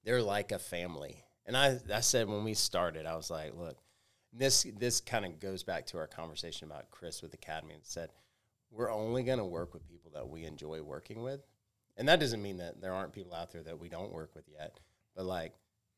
[0.04, 1.24] they're like a family.
[1.46, 3.76] And I, I said when we started, I was like, look,
[4.32, 8.10] this this kind of goes back to our conversation about Chris with Academy and said
[8.70, 11.40] we're only going to work with people that we enjoy working with,
[11.96, 14.44] and that doesn't mean that there aren't people out there that we don't work with
[14.48, 14.80] yet,
[15.14, 15.52] but like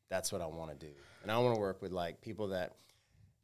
[0.09, 0.93] that's what I want to do,
[1.23, 2.75] and I want to work with like people that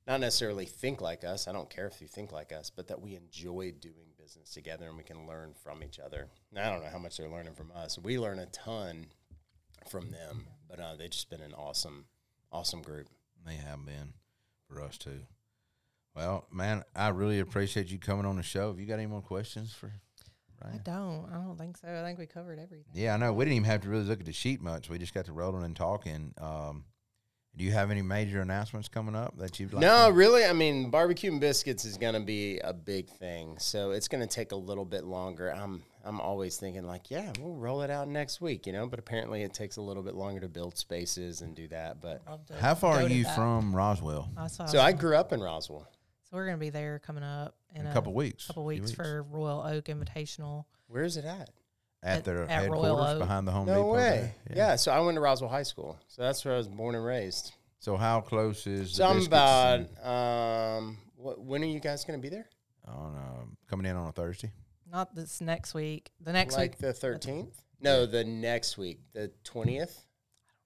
[0.05, 1.47] not necessarily think like us.
[1.47, 4.87] I don't care if you think like us, but that we enjoy doing business together
[4.87, 6.27] and we can learn from each other.
[6.55, 7.97] I don't know how much they're learning from us.
[7.97, 9.07] We learn a ton
[9.89, 12.05] from them, but uh, they've just been an awesome,
[12.51, 13.07] awesome group.
[13.45, 14.13] They have been
[14.67, 15.19] for us too.
[16.15, 18.69] Well, man, I really appreciate you coming on the show.
[18.69, 19.91] Have you got any more questions for
[20.63, 21.27] I don't.
[21.29, 21.89] I don't think so.
[21.89, 22.85] I think we covered everything.
[22.93, 23.33] Yeah, I know.
[23.33, 24.89] We didn't even have to really look at the sheet much.
[24.89, 26.33] We just got to rolling and talking.
[26.39, 26.85] Um,
[27.57, 29.81] do you have any major announcements coming up that you'd like?
[29.81, 33.57] no, to- really, I mean, barbecue and biscuits is going to be a big thing,
[33.59, 35.53] so it's going to take a little bit longer.
[35.53, 38.87] I'm, I'm always thinking like, yeah, we'll roll it out next week, you know.
[38.87, 42.01] But apparently, it takes a little bit longer to build spaces and do that.
[42.01, 43.35] But Love to How far are you that.
[43.35, 44.29] from Roswell?
[44.35, 45.87] I saw so I grew up in Roswell.
[46.29, 48.47] so we're gonna be there coming up in, In a couple weeks.
[48.47, 50.65] couple Few weeks, for Royal Oak Invitational.
[50.87, 51.49] Where is it at?
[52.03, 53.19] at at- their at Royal headquarters Oak.
[53.19, 53.93] behind the Home No Depot.
[53.93, 54.33] way.
[54.47, 54.57] there?
[54.57, 54.75] Yeah.
[54.75, 55.97] So I went to Roswell High School.
[56.09, 57.53] So that's where I was born and raised.
[57.79, 58.93] So how close is?
[58.95, 59.79] So the I'm about.
[59.79, 62.49] and- Um, what, when are you guys going to be there?
[62.85, 64.51] on uh, coming in on a Thursday.
[64.93, 66.11] Not this next week.
[66.21, 66.79] The next like week.
[66.79, 67.55] the 13th?
[67.81, 69.97] No, the next week, the 20th.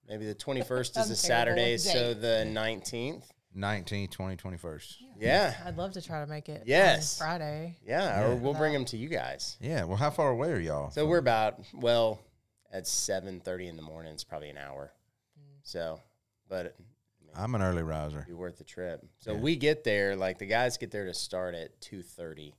[0.06, 3.24] Maybe the 21st is a Saturday, with so the 19th.
[3.56, 4.96] 19th, 20, 21st.
[5.18, 5.54] Yeah.
[5.64, 6.60] I'd love to try to make it.
[6.60, 7.16] on Yes.
[7.18, 7.76] Friday.
[7.82, 8.26] Yeah, Yeah.
[8.28, 9.56] or we'll bring them to you guys.
[9.60, 9.84] Yeah.
[9.84, 10.90] Well, how far away are y'all?
[10.90, 12.20] So we're about well
[12.70, 14.12] at 7:30 in the morning.
[14.12, 14.92] It's probably an hour.
[15.38, 15.42] Mm.
[15.62, 16.00] So,
[16.48, 16.84] but it'd
[17.34, 18.24] I'm an early riser.
[18.28, 19.04] be worth the trip.
[19.18, 19.40] So Yeah.
[19.40, 22.54] we get there like the guys get there to start at 2:30.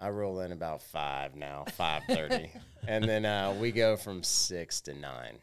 [0.00, 2.50] I roll in about five now, 5:30,
[2.88, 5.38] and then uh, we go from six to nine.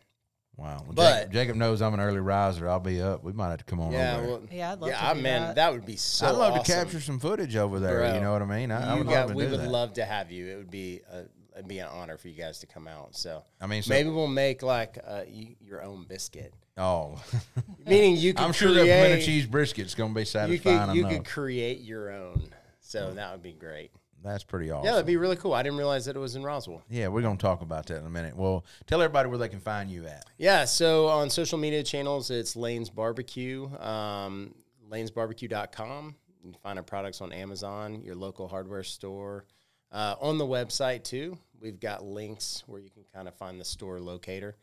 [0.57, 0.77] Wow.
[0.85, 2.69] Well, But- Jacob, Jacob knows I'm an early riser.
[2.69, 3.23] I'll be up.
[3.25, 4.27] We might have to come on Yeah, over.
[4.27, 5.55] well, Yeah, I'd love yeah, to I- man, that.
[5.55, 5.73] that.
[5.73, 6.27] would be so.
[6.27, 6.63] I'd love awesome.
[6.63, 7.99] to capture some footage over there.
[7.99, 8.71] Bro, you know what I mean?
[8.71, 9.69] I, I would got- love to we do would that.
[9.69, 10.47] love to have you.
[10.47, 11.23] It would be a,
[11.55, 13.17] it'd be an honor for you guys to come out.
[13.17, 17.21] So I mean, so, maybe we'll make like uh, you, your own biscuit, Oh,
[17.85, 20.95] meaning you could I'm sure create, that pimento cheese brisket's gonna be you satisfying could
[20.95, 21.11] you enough.
[21.17, 22.47] could create your own.
[22.79, 23.91] So that would be great.
[24.23, 24.85] That's pretty awesome.
[24.85, 25.53] Yeah, that'd be really cool.
[25.53, 26.81] I didn't realize that it was in Roswell.
[26.89, 28.35] Yeah, we're gonna talk about that in a minute.
[28.35, 30.25] Well, tell everybody where they can find you at.
[30.37, 34.55] Yeah, so on social media channels, it's Lane's Barbecue, um,
[34.89, 36.15] lanesbarbecue.com.
[36.43, 39.45] You can find our products on Amazon, your local hardware store.
[39.91, 43.65] Uh, on the website, too, we've got links where you can kind of find the
[43.65, 44.55] store locator.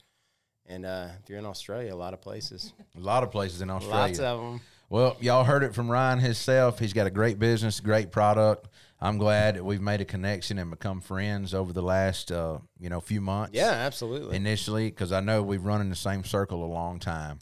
[0.66, 2.72] And uh, if you're in Australia, a lot of places.
[2.96, 4.00] A lot of places in Australia.
[4.07, 4.61] Lots of them.
[4.93, 6.78] Well, y'all heard it from Ryan himself.
[6.78, 8.68] He's got a great business, great product.
[9.01, 12.90] I'm glad that we've made a connection and become friends over the last, uh, you
[12.90, 13.55] know, few months.
[13.55, 14.36] Yeah, absolutely.
[14.36, 17.38] Initially, because I know we've run in the same circle a long time.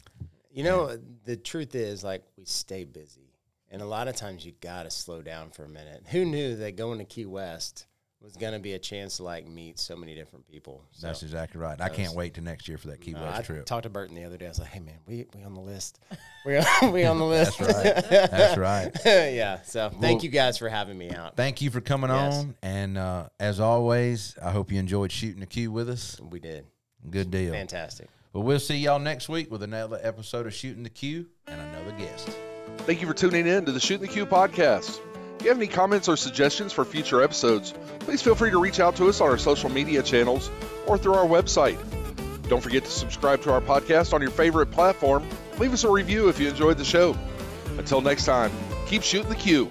[0.49, 3.33] You know, the truth is, like, we stay busy.
[3.69, 6.05] And a lot of times you got to slow down for a minute.
[6.07, 7.85] Who knew that going to Key West
[8.21, 10.83] was going to be a chance to, like, meet so many different people?
[10.91, 11.79] So, That's exactly right.
[11.81, 13.65] I can't wait to next year for that Key uh, West I trip.
[13.65, 14.45] talked to Burton the other day.
[14.45, 15.99] I was like, hey, man, we, we on the list.
[16.43, 17.59] We on, we on the list.
[17.59, 17.75] That's
[18.07, 18.31] right.
[18.31, 18.91] That's right.
[19.05, 19.61] yeah.
[19.61, 21.35] So thank Well- you guys for having me out.
[21.35, 22.33] Thank you for coming Yes.
[22.39, 22.55] on.
[22.63, 26.19] And uh, as always, I hope you enjoyed Shootin' the Que with us.
[26.19, 26.65] We did.
[27.07, 27.53] Good deal.
[27.53, 28.07] Fantastic.
[28.33, 31.91] Well, we'll see y'all next week with another episode of Shootin' the Que and another
[31.99, 32.29] guest.
[32.79, 34.99] Thank you for tuning in to the Shootin' the Que podcast.
[35.41, 38.79] If you have any comments or suggestions for future episodes, please feel free to reach
[38.79, 40.51] out to us on our social media channels
[40.85, 41.79] or through our website.
[42.47, 45.27] Don't forget to subscribe to our podcast on your favorite platform.
[45.57, 47.17] Leave us a review if you enjoyed the show.
[47.79, 48.51] Until next time,
[48.85, 49.67] keep Shootin' the Que.